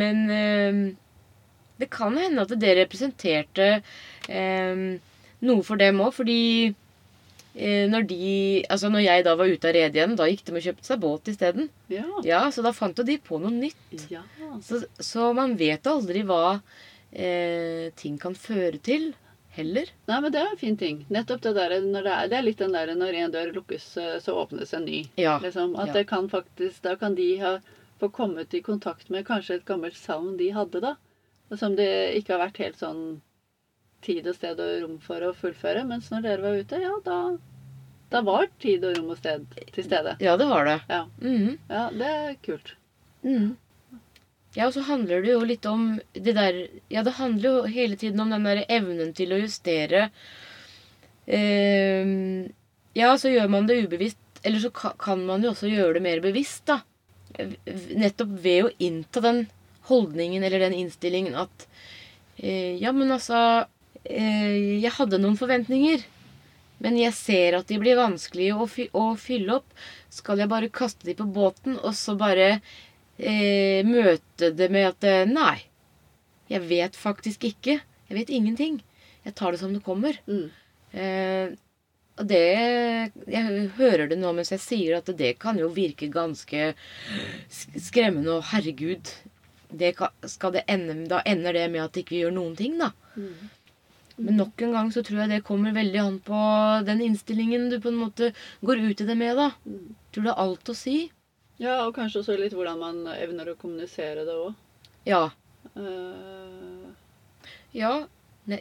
Men 0.00 0.22
eh, 0.32 0.78
det 1.80 1.90
kan 1.92 2.16
hende 2.18 2.44
at 2.46 2.54
det 2.60 2.72
representerte 2.78 3.68
eh, 4.30 4.86
noe 5.44 5.66
for 5.66 5.80
dem 5.80 6.00
òg, 6.04 6.14
fordi 6.22 6.40
når 7.54 8.02
de 8.10 8.28
Altså, 8.66 8.88
når 8.90 9.04
jeg 9.04 9.22
da 9.22 9.36
var 9.38 9.46
ute 9.46 9.68
av 9.70 9.76
redet 9.76 9.94
igjen, 9.94 10.16
da 10.18 10.24
gikk 10.26 10.40
de 10.48 10.56
og 10.56 10.64
kjøpte 10.64 10.88
seg 10.88 10.98
båt 11.04 11.28
isteden. 11.30 11.68
Ja. 11.86 12.02
Ja, 12.26 12.40
så 12.50 12.64
da 12.66 12.72
fant 12.74 12.98
jo 12.98 13.04
de 13.06 13.14
på 13.22 13.38
noe 13.38 13.52
nytt. 13.54 13.92
ja. 14.10 14.24
Så, 14.58 14.80
så 14.98 15.28
man 15.38 15.54
vet 15.60 15.86
aldri 15.86 16.24
hva 16.26 16.56
eh, 17.14 17.92
ting 17.94 18.16
kan 18.18 18.34
føre 18.34 18.80
til, 18.82 19.12
heller. 19.54 19.90
Nei, 20.10 20.20
men 20.20 20.32
det 20.34 20.40
er 20.40 20.50
en 20.52 20.58
fin 20.60 20.76
ting. 20.80 21.04
Nettopp 21.14 21.40
det 21.44 21.52
der, 21.56 21.74
når 21.80 22.02
det 22.06 22.12
er, 22.14 22.28
det 22.32 22.38
er 22.38 22.46
litt 22.46 22.58
den 22.62 22.72
der 22.76 22.92
når 22.98 23.18
en 23.22 23.34
dør 23.34 23.52
lukkes, 23.56 23.86
eh, 24.02 24.16
så 24.22 24.34
åpnes 24.42 24.74
en 24.74 24.84
ny. 24.88 25.00
Ja. 25.20 25.38
Liksom, 25.42 25.74
at 25.78 25.88
ja. 25.92 25.96
det 26.00 26.04
kan 26.10 26.28
faktisk, 26.32 26.82
Da 26.82 26.96
kan 27.00 27.14
de 27.14 27.28
ha 27.42 27.54
få 28.00 28.08
kommet 28.10 28.54
i 28.54 28.60
kontakt 28.62 29.08
med 29.14 29.26
kanskje 29.26 29.54
et 29.60 29.64
gammelt 29.68 29.96
savn 29.96 30.36
de 30.36 30.50
hadde, 30.56 30.80
da. 30.82 30.96
Som 31.56 31.76
det 31.78 31.88
ikke 32.18 32.34
har 32.34 32.46
vært 32.48 32.58
helt 32.58 32.76
sånn 32.80 33.20
tid 34.04 34.26
og 34.26 34.34
sted 34.36 34.58
og 34.60 34.72
rom 34.82 34.96
for 35.00 35.22
å 35.22 35.32
fullføre. 35.38 35.84
Mens 35.88 36.10
når 36.12 36.24
dere 36.26 36.42
var 36.42 36.58
ute, 36.60 36.80
ja, 36.82 36.94
da, 37.06 37.18
da 38.10 38.20
var 38.26 38.48
tid 38.60 38.84
og 38.84 38.96
rom 38.98 39.12
og 39.14 39.20
sted 39.20 39.46
til 39.72 39.84
stede. 39.86 40.16
Ja, 40.20 40.34
det 40.36 40.48
var 40.50 40.64
det. 40.68 40.80
Ja, 40.90 41.04
Mhm. 41.22 41.58
ja 41.70 41.90
det 41.90 42.10
er 42.10 42.34
kult. 42.42 42.74
Mhm. 43.22 43.54
Ja, 44.54 44.68
og 44.68 44.74
så 44.76 44.84
handler 44.86 45.24
det 45.24 45.32
jo 45.32 45.42
litt 45.46 45.66
om 45.66 45.96
det 46.14 46.36
der 46.36 46.58
Ja, 46.92 47.02
det 47.02 47.16
handler 47.18 47.48
jo 47.48 47.72
hele 47.74 47.98
tiden 47.98 48.22
om 48.22 48.30
den 48.30 48.46
der 48.46 48.62
evnen 48.70 49.10
til 49.16 49.34
å 49.34 49.40
justere. 49.40 50.08
Ehm, 51.26 52.52
ja, 52.94 53.16
så 53.18 53.32
gjør 53.32 53.50
man 53.50 53.66
det 53.66 53.80
ubevisst. 53.82 54.20
Eller 54.44 54.60
så 54.60 54.70
kan 54.70 55.24
man 55.26 55.42
jo 55.42 55.50
også 55.54 55.70
gjøre 55.72 55.96
det 55.98 56.04
mer 56.04 56.22
bevisst, 56.22 56.68
da. 56.68 56.82
Nettopp 57.96 58.34
ved 58.44 58.66
å 58.66 58.72
innta 58.78 59.22
den 59.24 59.46
holdningen 59.88 60.44
eller 60.44 60.62
den 60.62 60.76
innstillingen 60.78 61.34
at 61.34 61.64
eh, 62.38 62.76
Ja, 62.78 62.92
men 62.94 63.10
altså 63.10 63.66
eh, 64.04 64.78
Jeg 64.84 64.92
hadde 65.00 65.18
noen 65.18 65.38
forventninger. 65.40 66.04
Men 66.84 66.98
jeg 67.00 67.16
ser 67.16 67.58
at 67.58 67.70
de 67.70 67.78
blir 67.80 67.98
vanskelige 67.98 68.54
å, 68.54 68.68
fy 68.68 68.86
å 68.92 69.14
fylle 69.18 69.58
opp. 69.58 69.76
Skal 70.12 70.42
jeg 70.42 70.50
bare 70.52 70.70
kaste 70.70 71.08
de 71.08 71.16
på 71.16 71.26
båten, 71.26 71.78
og 71.80 71.94
så 71.96 72.14
bare 72.18 72.60
eh, 73.18 73.84
møte 73.86 74.50
det 74.56 74.70
med 74.72 74.90
at 74.92 75.06
eh, 75.08 75.24
Nei, 75.28 75.58
jeg 76.50 76.66
vet 76.68 76.96
faktisk 76.96 77.44
ikke. 77.48 77.78
Jeg 78.08 78.18
vet 78.18 78.32
ingenting. 78.32 78.80
Jeg 79.24 79.36
tar 79.38 79.54
det 79.54 79.60
som 79.62 79.72
det 79.74 79.84
kommer. 79.84 80.18
Mm. 80.26 80.48
Eh, 80.94 81.54
og 82.14 82.28
det 82.30 82.42
Jeg 83.26 83.70
hører 83.74 84.06
det 84.06 84.20
nå 84.20 84.30
mens 84.36 84.52
jeg 84.54 84.62
sier 84.62 85.00
at 85.00 85.08
det 85.18 85.32
kan 85.42 85.58
jo 85.58 85.72
virke 85.74 86.10
ganske 86.12 86.74
skremmende. 87.50 88.38
Og 88.38 88.46
herregud, 88.52 89.10
det 89.74 89.96
kan, 89.98 90.14
skal 90.30 90.54
det 90.54 90.66
ende, 90.70 91.00
da 91.10 91.22
ender 91.26 91.56
det 91.56 91.66
med 91.72 91.86
at 91.86 91.98
ikke 91.98 92.16
vi 92.16 92.22
gjør 92.22 92.36
noen 92.36 92.54
ting, 92.58 92.78
da. 92.78 92.92
Mm. 93.16 93.50
Men 94.16 94.36
nok 94.38 94.62
en 94.62 94.76
gang 94.76 94.92
så 94.94 95.02
tror 95.02 95.24
jeg 95.24 95.32
det 95.32 95.46
kommer 95.46 95.74
veldig 95.74 95.98
an 95.98 96.20
på 96.22 96.40
den 96.86 97.02
innstillingen 97.02 97.66
du 97.72 97.80
på 97.82 97.90
en 97.90 97.98
måte 97.98 98.30
går 98.62 98.84
ut 98.84 99.02
i 99.02 99.08
det 99.08 99.16
med, 99.18 99.34
da. 99.40 99.50
Mm. 99.66 99.96
Tror 100.14 100.26
det 100.26 100.34
har 100.34 100.44
alt 100.44 100.70
å 100.70 100.76
si. 100.78 100.98
Ja, 101.62 101.84
og 101.86 101.94
kanskje 101.96 102.22
også 102.22 102.36
litt 102.40 102.56
hvordan 102.56 102.80
man 102.80 103.04
evner 103.14 103.52
å 103.52 103.58
kommunisere 103.58 104.24
det 104.26 104.34
òg. 104.34 104.56
Ja. 105.08 105.28
Uh, 105.76 106.90
Ja, 107.74 107.94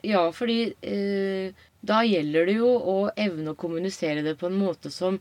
ja 0.02 0.22
fordi 0.34 0.74
uh, 0.74 1.66
da 1.82 2.04
gjelder 2.08 2.48
det 2.50 2.56
jo 2.60 2.70
å 2.70 2.98
evne 3.16 3.54
å 3.54 3.60
kommunisere 3.60 4.24
det 4.26 4.38
på 4.40 4.50
en 4.50 4.58
måte 4.58 4.92
som, 4.94 5.20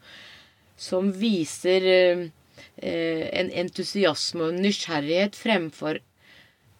som 0.76 1.10
viser 1.16 1.88
uh, 1.88 2.24
en 2.82 3.52
entusiasme 3.64 4.46
og 4.46 4.54
en 4.54 4.64
nysgjerrighet 4.64 5.36
fremfor 5.36 6.00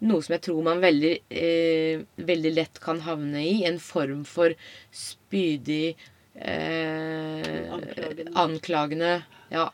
noe 0.03 0.23
som 0.25 0.35
jeg 0.35 0.43
tror 0.49 0.65
man 0.67 0.81
veldig, 0.83 1.13
eh, 1.31 2.03
veldig 2.17 2.53
lett 2.57 2.81
kan 2.83 3.03
havne 3.07 3.43
i. 3.47 3.65
En 3.69 3.79
form 3.79 4.25
for 4.27 4.55
spydig 4.91 5.95
eh, 6.35 7.71
Anklagende. 7.71 8.33
anklagende 8.35 9.13
Ja. 9.53 9.71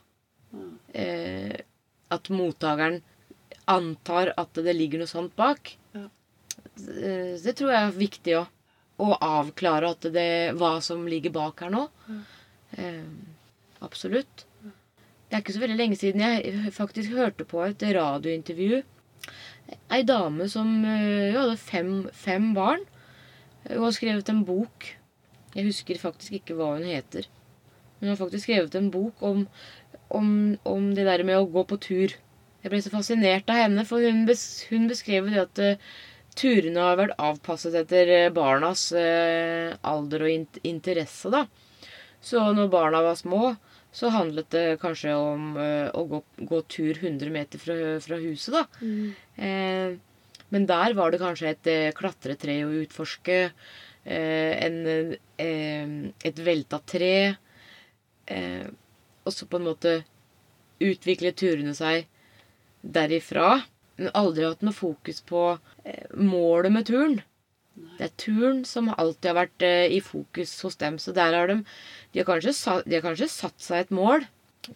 Eh, 0.94 1.56
at 2.11 2.30
mottakeren 2.32 3.02
antar 3.68 4.32
at 4.40 4.56
det 4.64 4.74
ligger 4.76 5.02
noe 5.02 5.11
sånt 5.11 5.34
bak. 5.37 5.74
Ja. 5.94 6.06
Eh, 6.88 7.34
Det 7.42 7.54
tror 7.58 7.72
jeg 7.74 7.82
er 7.82 7.98
viktig 7.98 8.37
å, 8.38 8.44
å 9.04 9.08
avklare 9.20 9.90
at 9.92 10.08
det, 10.14 10.28
hva 10.58 10.78
som 10.84 11.06
ligger 11.08 11.34
bak 11.34 11.61
her 11.64 11.72
nå. 11.74 11.87
Ja. 12.08 12.20
Eh, 12.78 13.08
absolutt. 13.84 14.44
Det 15.28 15.37
er 15.37 15.42
ikke 15.42 15.52
så 15.58 15.61
veldig 15.61 15.76
lenge 15.76 15.98
siden 16.00 16.24
jeg 16.24 16.72
faktisk 16.72 17.12
hørte 17.12 17.44
på 17.44 17.61
et 17.66 17.82
radiointervju. 17.82 18.80
Ei 19.92 20.00
dame 20.08 20.46
som 20.48 20.70
eh, 20.88 21.28
hun 21.34 21.42
hadde 21.42 21.58
fem, 21.61 21.90
fem 22.16 22.54
barn. 22.56 22.87
Hun 23.68 23.82
har 23.84 23.92
skrevet 23.92 24.30
en 24.32 24.46
bok. 24.48 24.94
Jeg 25.52 25.66
husker 25.68 26.00
faktisk 26.00 26.38
ikke 26.38 26.56
hva 26.56 26.70
hun 26.78 26.87
heter. 26.88 27.28
Hun 28.00 28.08
har 28.12 28.16
faktisk 28.20 28.46
skrevet 28.46 28.76
en 28.78 28.88
bok 28.94 29.20
om, 29.26 29.44
om, 30.14 30.57
om 30.68 30.90
det 30.97 31.07
der 31.09 31.25
med 31.27 31.38
å 31.40 31.49
gå 31.53 31.64
på 31.68 31.79
tur. 31.83 32.14
Jeg 32.62 32.73
ble 32.73 32.81
så 32.83 32.92
fascinert 32.92 33.51
av 33.53 33.61
henne, 33.62 33.85
for 33.87 34.03
hun, 34.03 34.25
bes, 34.29 34.42
hun 34.71 34.88
beskrev 34.90 35.29
det 35.31 35.42
at 35.44 35.62
eh, 35.62 35.88
turene 36.38 36.85
har 36.85 36.99
vært 36.99 37.18
avpasset 37.23 37.77
etter 37.83 38.12
eh, 38.14 38.29
barnas 38.35 38.88
eh, 38.97 39.75
alder 39.87 40.27
og 40.27 40.35
int 40.35 40.61
interesse, 40.66 41.31
da. 41.33 41.44
Så 42.21 42.42
når 42.57 42.71
barna 42.73 43.03
var 43.05 43.18
små, 43.18 43.53
så 43.94 44.11
handlet 44.12 44.51
det 44.53 44.81
kanskje 44.83 45.14
om 45.16 45.53
eh, 45.61 45.87
å 45.94 46.05
gå, 46.11 46.23
gå 46.51 46.62
tur 46.71 46.99
100 46.99 47.33
meter 47.35 47.62
fra, 47.62 47.79
fra 48.05 48.18
huset, 48.23 48.59
da. 48.59 48.64
Eh, 49.38 49.99
men 50.49 50.64
der 50.64 50.94
var 50.97 51.12
det 51.12 51.21
kanskje 51.21 51.53
et 51.53 51.68
klatretre 51.97 52.55
å 52.64 52.73
utforske. 52.81 53.38
Eh, 54.09 54.64
en, 54.64 56.09
et 56.25 56.38
velta 56.40 56.79
tre. 56.88 57.37
Eh, 58.25 58.68
og 59.29 59.35
så 59.37 59.49
på 59.49 59.61
en 59.61 59.69
måte 59.69 59.99
utvikle 60.81 61.35
turene 61.37 61.75
seg 61.77 62.09
derifra. 62.83 63.62
Men 63.99 64.14
aldri 64.17 64.47
hatt 64.47 64.62
noe 64.64 64.77
fokus 64.77 65.21
på 65.27 65.43
eh, 65.85 66.07
målet 66.14 66.73
med 66.75 66.87
turen. 66.88 67.19
Det 67.99 68.09
er 68.09 68.14
turen 68.19 68.61
som 68.67 68.91
alltid 68.95 69.31
har 69.31 69.38
vært 69.41 69.64
eh, 69.67 69.95
i 69.95 70.01
fokus 70.03 70.55
hos 70.64 70.79
dem. 70.81 70.99
Så 71.03 71.14
der 71.17 71.35
har 71.35 71.51
de 71.51 71.61
de 72.12 72.23
har, 72.23 72.29
kanskje, 72.29 72.55
de 72.87 72.97
har 72.97 73.05
kanskje 73.05 73.31
satt 73.33 73.59
seg 73.62 73.85
et 73.85 73.95
mål. 73.95 74.27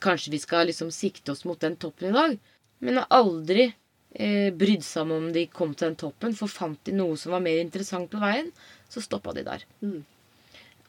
Kanskje 0.02 0.34
vi 0.34 0.42
skal 0.42 0.66
liksom 0.70 0.90
sikte 0.94 1.34
oss 1.34 1.46
mot 1.48 1.60
den 1.62 1.78
toppen 1.80 2.10
i 2.10 2.16
dag. 2.16 2.36
Men 2.82 2.98
har 3.00 3.10
aldri 3.14 3.68
eh, 3.70 4.50
brydd 4.54 4.84
seg 4.86 5.06
om 5.06 5.16
om 5.18 5.28
de 5.34 5.46
kom 5.50 5.74
til 5.74 5.92
den 5.92 6.00
toppen. 6.02 6.34
For 6.38 6.50
fant 6.50 6.82
de 6.88 6.96
noe 6.98 7.18
som 7.20 7.34
var 7.36 7.44
mer 7.44 7.62
interessant 7.62 8.10
på 8.10 8.22
veien, 8.22 8.50
så 8.90 9.02
stoppa 9.04 9.34
de 9.38 9.46
der. 9.46 9.66
Mm. 9.84 10.02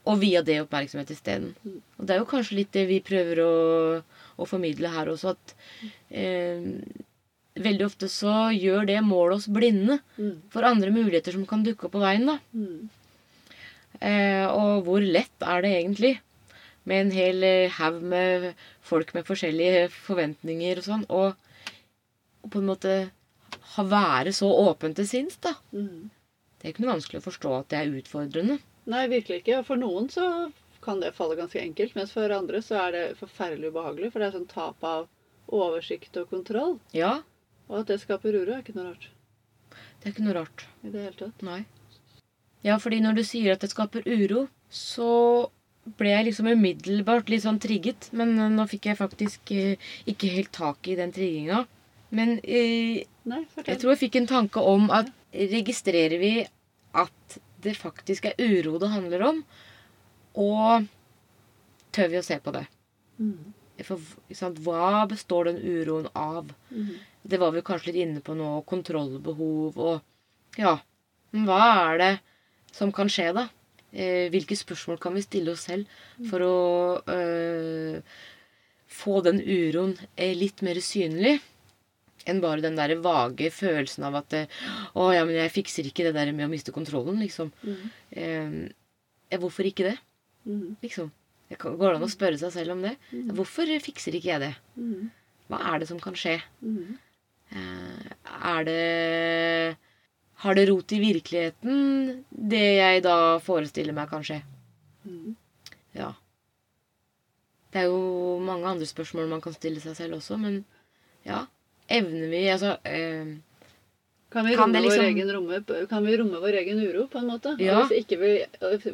Og 0.06 0.18
via 0.20 0.42
det 0.44 0.58
oppmerksomhet 0.66 1.12
isteden. 1.16 1.54
Og 1.98 2.04
det 2.08 2.16
er 2.16 2.20
jo 2.20 2.28
kanskje 2.28 2.58
litt 2.58 2.74
det 2.76 2.88
vi 2.90 2.98
prøver 3.06 3.40
å, 3.40 3.52
å 4.36 4.48
formidle 4.50 4.90
her 4.92 5.08
også, 5.14 5.32
at 5.38 5.54
eh, 6.12 6.66
veldig 7.64 7.86
ofte 7.88 8.10
så 8.12 8.50
gjør 8.52 8.88
det 8.90 8.98
målet 9.06 9.38
oss 9.40 9.48
blinde 9.48 10.00
Mm. 10.18 10.42
for 10.52 10.68
andre 10.68 10.92
muligheter 10.92 11.32
som 11.38 11.46
kan 11.48 11.64
dukke 11.64 11.88
opp 11.88 11.94
på 11.96 12.02
veien. 12.04 12.26
da. 12.28 12.38
Mm. 12.54 12.90
Eh, 14.02 14.46
og 14.52 14.84
hvor 14.90 15.00
lett 15.06 15.46
er 15.46 15.62
det 15.64 15.72
egentlig 15.78 16.14
med 16.90 17.06
en 17.06 17.12
hel 17.16 17.44
eh, 17.48 17.72
haug 17.80 18.02
med 18.02 18.50
folk 18.84 19.14
med 19.16 19.24
forskjellige 19.30 19.86
forventninger 19.94 20.82
og 20.82 20.88
sånn, 20.90 21.06
og, 21.10 21.38
og 22.44 22.52
på 22.52 22.60
en 22.60 22.68
måte 22.74 22.98
ha 23.78 23.84
være 23.88 24.34
så 24.36 24.50
åpen 24.52 24.94
til 24.98 25.08
sinns, 25.08 25.38
da. 25.40 25.56
Mm. 25.72 26.10
Det 26.60 26.68
er 26.68 26.74
ikke 26.74 26.84
noe 26.84 26.96
vanskelig 26.98 27.22
å 27.22 27.28
forstå 27.30 27.54
at 27.62 27.70
det 27.72 27.80
er 27.80 27.96
utfordrende. 28.02 28.60
Nei, 28.90 29.08
virkelig 29.12 29.42
ikke. 29.44 29.64
For 29.68 29.80
noen 29.80 30.10
så 30.12 30.28
kan 30.84 31.00
det 31.00 31.14
falle 31.16 31.38
ganske 31.40 31.62
enkelt, 31.62 31.96
mens 31.96 32.12
for 32.12 32.34
andre 32.36 32.60
så 32.66 32.80
er 32.88 32.96
det 32.96 33.04
forferdelig 33.22 33.72
ubehagelig. 33.72 34.12
For 34.12 34.20
det 34.20 34.30
er 34.30 34.38
sånn 34.38 34.50
tap 34.52 34.84
av 34.84 35.08
oversikt 35.48 36.18
og 36.20 36.30
kontroll. 36.34 36.80
Ja, 36.96 37.22
Og 37.72 37.80
at 37.80 37.94
det 37.94 38.02
skaper 38.04 38.36
uro, 38.36 38.52
er 38.52 38.60
ikke 38.64 38.76
noe 38.76 38.90
rart 38.92 39.08
det 40.04 40.10
er 40.10 40.16
ikke 40.18 40.26
noe 40.26 40.36
rart. 40.36 40.66
i 40.84 40.92
det 40.92 41.02
hele 41.06 41.16
tatt. 41.16 41.44
Nei. 41.48 41.62
Ja, 42.64 42.76
fordi 42.80 43.00
når 43.04 43.16
du 43.20 43.24
sier 43.28 43.54
at 43.54 43.64
det 43.64 43.70
skaper 43.72 44.04
uro, 44.04 44.48
så 44.68 45.48
ble 46.00 46.12
jeg 46.12 46.28
liksom 46.30 46.50
umiddelbart 46.52 47.32
litt 47.32 47.46
sånn 47.46 47.60
trigget. 47.64 48.10
Men 48.12 48.36
eh, 48.36 48.52
nå 48.52 48.66
fikk 48.72 48.90
jeg 48.92 49.00
faktisk 49.00 49.54
eh, 49.56 49.80
ikke 50.12 50.32
helt 50.36 50.52
tak 50.56 50.92
i 50.92 50.98
den 51.00 51.16
trigginga. 51.16 51.64
Men 52.12 52.36
eh, 52.44 53.04
Nei, 53.32 53.46
jeg 53.64 53.80
tror 53.80 53.94
jeg 53.94 54.02
fikk 54.04 54.20
en 54.20 54.28
tanke 54.28 54.60
om 54.60 54.90
at 54.92 55.08
registrerer 55.32 56.20
vi 56.20 56.34
at 57.00 57.38
det 57.64 57.76
faktisk 57.80 58.30
er 58.30 58.40
uro 58.40 58.78
det 58.82 58.92
handler 58.94 59.26
om? 59.30 59.42
Og 60.40 60.88
tør 61.94 62.10
vi 62.12 62.20
å 62.20 62.26
se 62.26 62.40
på 62.44 62.54
det? 62.56 62.66
Mm. 63.22 63.54
For 63.84 64.02
sant, 64.36 64.60
hva 64.66 65.04
består 65.10 65.50
den 65.50 65.62
uroen 65.62 66.10
av? 66.18 66.52
Mm. 66.70 66.96
Det 67.24 67.40
var 67.42 67.54
vi 67.56 67.64
kanskje 67.66 67.92
litt 67.92 68.04
inne 68.04 68.24
på 68.26 68.36
nå. 68.38 68.56
Kontrollbehov 68.70 69.80
og 69.80 70.60
Ja. 70.60 70.78
Men 71.34 71.48
hva 71.50 71.62
er 71.90 71.98
det 71.98 72.14
som 72.74 72.92
kan 72.94 73.10
skje, 73.10 73.32
da? 73.34 73.48
Eh, 73.94 74.30
hvilke 74.34 74.58
spørsmål 74.58 75.00
kan 75.02 75.14
vi 75.18 75.24
stille 75.26 75.54
oss 75.54 75.66
selv 75.66 75.90
for 76.30 76.42
å 76.46 76.58
eh, 77.10 77.98
få 78.90 79.22
den 79.26 79.42
uroen 79.42 79.96
eh, 80.14 80.34
litt 80.38 80.62
mer 80.66 80.78
synlig? 80.82 81.40
Enn 82.26 82.40
bare 82.44 82.64
den 82.64 82.78
der 82.80 82.94
vage 83.04 83.50
følelsen 83.52 84.06
av 84.08 84.16
at 84.22 84.32
'Å 84.96 85.10
ja, 85.14 85.26
men 85.26 85.36
jeg 85.36 85.52
fikser 85.52 85.84
ikke 85.90 86.06
det 86.08 86.14
der 86.16 86.32
med 86.32 86.48
å 86.48 86.52
miste 86.52 86.72
kontrollen', 86.72 87.20
liksom. 87.20 87.52
Mm. 87.64 88.72
Eh, 89.32 89.38
hvorfor 89.38 89.66
ikke 89.68 89.90
det? 89.92 89.98
Mm. 90.48 90.78
Liksom. 90.82 91.12
Det 91.50 91.58
Går 91.60 91.96
an 91.96 92.06
å 92.06 92.10
spørre 92.10 92.40
seg 92.40 92.52
selv 92.52 92.72
om 92.72 92.82
det? 92.82 92.96
Mm. 93.12 93.34
Hvorfor 93.36 93.68
fikser 93.84 94.16
ikke 94.16 94.32
jeg 94.32 94.40
det? 94.42 94.56
Mm. 94.78 95.12
Hva 95.50 95.60
er 95.74 95.80
det 95.80 95.88
som 95.90 96.00
kan 96.00 96.16
skje? 96.18 96.42
Mm. 96.64 96.98
Eh, 97.52 98.12
Er 98.44 98.64
det 98.64 99.78
Har 100.44 100.56
det 100.56 100.68
rot 100.68 100.92
i 100.92 101.00
virkeligheten, 101.00 102.24
det 102.32 102.78
jeg 102.78 103.04
da 103.04 103.40
forestiller 103.40 103.94
meg 103.94 104.10
kan 104.10 104.24
skje? 104.24 104.42
Mm. 105.08 105.36
Ja. 105.96 106.14
Det 107.72 107.82
er 107.82 107.86
jo 107.88 108.40
mange 108.44 108.66
andre 108.68 108.86
spørsmål 108.86 109.30
man 109.30 109.42
kan 109.42 109.54
stille 109.54 109.80
seg 109.80 109.96
selv 109.96 110.18
også, 110.18 110.38
men 110.38 110.66
ja. 111.26 111.46
Evner 111.88 112.30
vi 112.32 112.44
Altså 112.50 112.78
eh, 112.88 113.34
Kan 114.34 114.46
vi, 114.46 114.56
romme 114.58 114.82
liksom- 114.82 115.04
vår 115.04 115.10
egen 115.10 115.32
romme, 115.32 115.88
kan 115.90 116.06
vi 116.06 116.18
romme 116.18 116.40
vår 116.42 116.56
egen 116.64 116.80
uro, 116.80 117.08
på 117.08 117.20
en 117.20 117.28
måte? 117.28 117.56
Ja. 117.60 117.80
Og, 117.80 117.92
hvis 117.92 118.02
ikke 118.02 118.18
vi, 118.18 118.32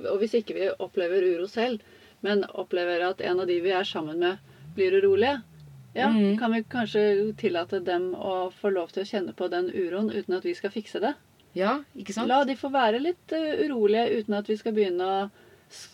og 0.10 0.18
hvis 0.20 0.34
ikke 0.36 0.58
vi 0.58 0.66
opplever 0.70 1.24
uro 1.24 1.48
selv, 1.48 1.80
men 2.20 2.44
opplever 2.44 3.06
at 3.08 3.22
en 3.22 3.40
av 3.40 3.48
de 3.48 3.62
vi 3.64 3.72
er 3.72 3.88
sammen 3.88 4.20
med, 4.20 4.42
blir 4.76 4.98
urolige, 5.00 5.38
ja, 5.94 6.10
mm. 6.10 6.38
kan 6.38 6.52
vi 6.52 6.64
kanskje 6.64 7.34
tillate 7.38 7.80
dem 7.80 8.12
å 8.16 8.52
få 8.52 8.70
lov 8.70 8.92
til 8.92 9.04
å 9.04 9.10
kjenne 9.10 9.34
på 9.34 9.48
den 9.48 9.72
uroen 9.72 10.12
uten 10.12 10.36
at 10.38 10.46
vi 10.46 10.54
skal 10.58 10.74
fikse 10.74 11.00
det? 11.00 11.14
Ja, 11.58 11.80
ikke 11.98 12.14
sant? 12.14 12.30
La 12.30 12.44
de 12.46 12.56
få 12.60 12.70
være 12.74 13.00
litt 13.02 13.34
eh, 13.34 13.64
urolige 13.66 14.20
uten 14.20 14.38
at 14.38 14.50
vi 14.50 14.58
skal 14.60 14.76
begynne 14.76 15.14
å 15.14 15.22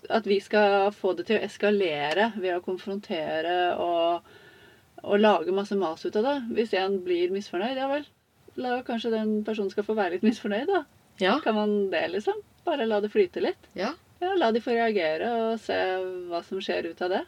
At 0.09 0.23
vi 0.23 0.37
skal 0.39 0.93
få 0.95 1.11
det 1.17 1.25
til 1.27 1.35
å 1.35 1.43
eskalere 1.43 2.29
ved 2.39 2.53
å 2.55 2.61
konfrontere 2.63 3.75
og, 3.75 4.29
og 5.05 5.19
lage 5.21 5.53
masse 5.55 5.75
mas 5.77 6.03
ut 6.05 6.15
av 6.19 6.25
det. 6.25 6.35
Hvis 6.57 6.73
en 6.79 6.99
blir 7.05 7.31
misfornøyd, 7.33 7.77
ja 7.77 7.87
vel. 7.91 8.05
La 8.61 8.79
kanskje 8.87 9.11
den 9.13 9.37
personen 9.47 9.69
skal 9.73 9.85
få 9.87 9.95
være 9.97 10.15
litt 10.15 10.25
misfornøyd, 10.25 10.67
da. 10.71 10.83
Ja. 11.21 11.37
Kan 11.43 11.55
man 11.55 11.75
det, 11.91 12.05
liksom? 12.13 12.39
Bare 12.65 12.87
la 12.89 12.99
det 13.03 13.11
flyte 13.13 13.43
litt? 13.43 13.69
Ja. 13.77 13.93
Ja, 14.23 14.31
La 14.39 14.47
de 14.55 14.61
få 14.63 14.71
reagere 14.73 15.27
og 15.35 15.59
se 15.59 15.75
hva 16.31 16.39
som 16.47 16.61
skjer 16.63 16.87
ut 16.91 17.01
av 17.05 17.11
det. 17.17 17.23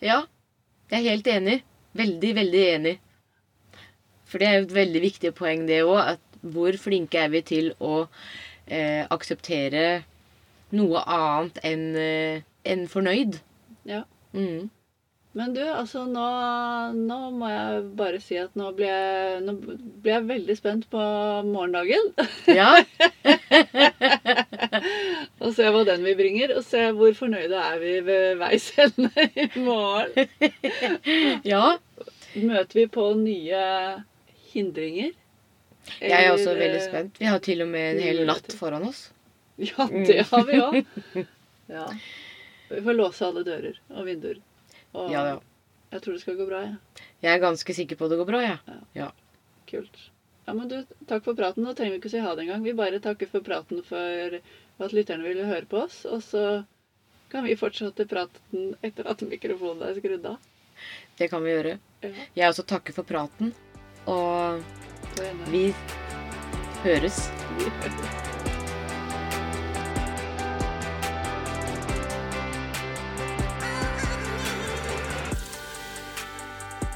ja. 0.00 0.22
Jeg 0.92 1.00
er 1.00 1.10
helt 1.14 1.28
enig. 1.32 1.54
Veldig, 1.96 2.30
veldig 2.36 2.62
enig. 2.74 2.92
For 4.28 4.38
det 4.38 4.46
er 4.46 4.58
jo 4.58 4.64
et 4.66 4.74
veldig 4.76 5.00
viktig 5.02 5.30
poeng, 5.34 5.62
det 5.66 5.78
òg. 5.82 6.18
Hvor 6.54 6.76
flinke 6.78 7.22
er 7.24 7.30
vi 7.32 7.40
til 7.48 7.70
å 7.80 8.04
eh, 8.68 9.06
akseptere 9.10 10.04
noe 10.76 11.00
annet 11.08 11.60
enn 11.64 11.84
eh, 11.96 12.44
enn 12.68 12.84
fornøyd? 12.92 13.40
Ja. 13.88 14.02
Mm. 14.36 14.68
Men 15.34 15.50
du, 15.54 15.62
altså 15.66 16.04
nå, 16.06 16.24
nå 16.94 17.16
må 17.34 17.48
jeg 17.50 17.78
bare 17.98 18.20
si 18.22 18.36
at 18.38 18.52
nå 18.54 18.68
blir 18.76 18.86
jeg, 18.86 19.40
nå 19.42 19.54
blir 19.58 20.12
jeg 20.12 20.26
veldig 20.28 20.54
spent 20.54 20.86
på 20.92 21.06
morgendagen. 21.48 22.12
Ja. 22.46 22.76
Og 25.42 25.50
se 25.56 25.66
hva 25.74 25.82
den 25.88 26.06
vi 26.06 26.14
bringer, 26.18 26.54
og 26.54 26.62
se 26.66 26.84
hvor 26.94 27.12
fornøyde 27.18 27.58
er 27.58 27.82
vi 27.82 27.96
ved 28.06 28.38
veis 28.40 28.68
ende 28.78 29.26
i 29.26 29.48
morgen. 29.58 30.30
ja. 31.54 31.64
Møter 32.38 32.78
vi 32.78 32.86
på 32.94 33.10
nye 33.18 33.66
hindringer? 34.54 35.12
Jeg 35.98 36.14
er 36.14 36.30
også 36.30 36.54
veldig 36.56 36.80
spent. 36.86 37.20
Vi 37.20 37.26
har 37.28 37.42
til 37.42 37.66
og 37.66 37.74
med 37.74 37.96
en 37.96 38.02
hel 38.06 38.22
natt 38.30 38.54
foran 38.54 38.86
oss. 38.86 39.08
Ja, 39.58 39.90
det 39.90 40.24
har 40.30 40.46
vi 40.46 40.62
òg. 40.62 40.80
Ja. 41.74 41.90
Vi 42.70 42.82
får 42.86 43.02
låse 43.02 43.26
alle 43.26 43.42
dører 43.46 43.78
og 43.94 44.06
vinduer. 44.06 44.38
Og 44.94 45.10
Ja, 45.12 45.24
ja. 45.34 45.38
jeg 45.92 46.02
tror 46.04 46.12
det 46.16 46.22
skal 46.24 46.36
gå 46.38 46.46
bra. 46.48 46.62
Ja. 46.64 47.04
Jeg 47.24 47.34
er 47.38 47.42
ganske 47.42 47.74
sikker 47.74 47.96
på 47.98 48.06
at 48.06 48.14
det 48.14 48.18
går 48.22 48.30
bra, 48.30 48.42
jeg. 48.44 49.10
Kult. 49.70 49.96
Ja, 50.46 50.52
men 50.52 50.68
du, 50.68 50.76
Takk 51.08 51.24
for 51.24 51.34
praten. 51.38 51.64
Nå 51.64 51.72
trenger 51.74 51.96
vi 51.96 52.02
ikke 52.02 52.10
å 52.12 52.14
si 52.14 52.20
ha 52.22 52.34
det 52.36 52.44
engang. 52.44 52.62
Vi 52.66 52.74
bare 52.76 53.00
takker 53.00 53.30
for 53.30 53.40
praten 53.46 53.80
for 53.86 54.38
at 54.84 54.92
lytterne 54.96 55.24
ville 55.24 55.46
høre 55.48 55.66
på 55.70 55.80
oss. 55.86 56.02
Og 56.04 56.20
så 56.22 56.64
kan 57.32 57.46
vi 57.48 57.56
fortsette 57.58 58.06
praten 58.10 58.74
etter 58.84 59.08
at 59.10 59.24
mikrofonen 59.26 59.82
er 59.88 59.96
skrudd 59.98 60.26
av. 60.34 60.36
Det 61.18 61.30
kan 61.32 61.42
vi 61.46 61.54
gjøre. 61.54 61.78
Ja, 62.04 62.12
Jeg 62.36 62.52
også 62.52 62.66
takker 62.68 62.92
for 62.92 63.08
praten. 63.08 63.54
Og 64.06 64.60
vi 65.48 65.70
høres. 66.84 67.24
Vi 67.58 67.70
høres. 67.80 68.53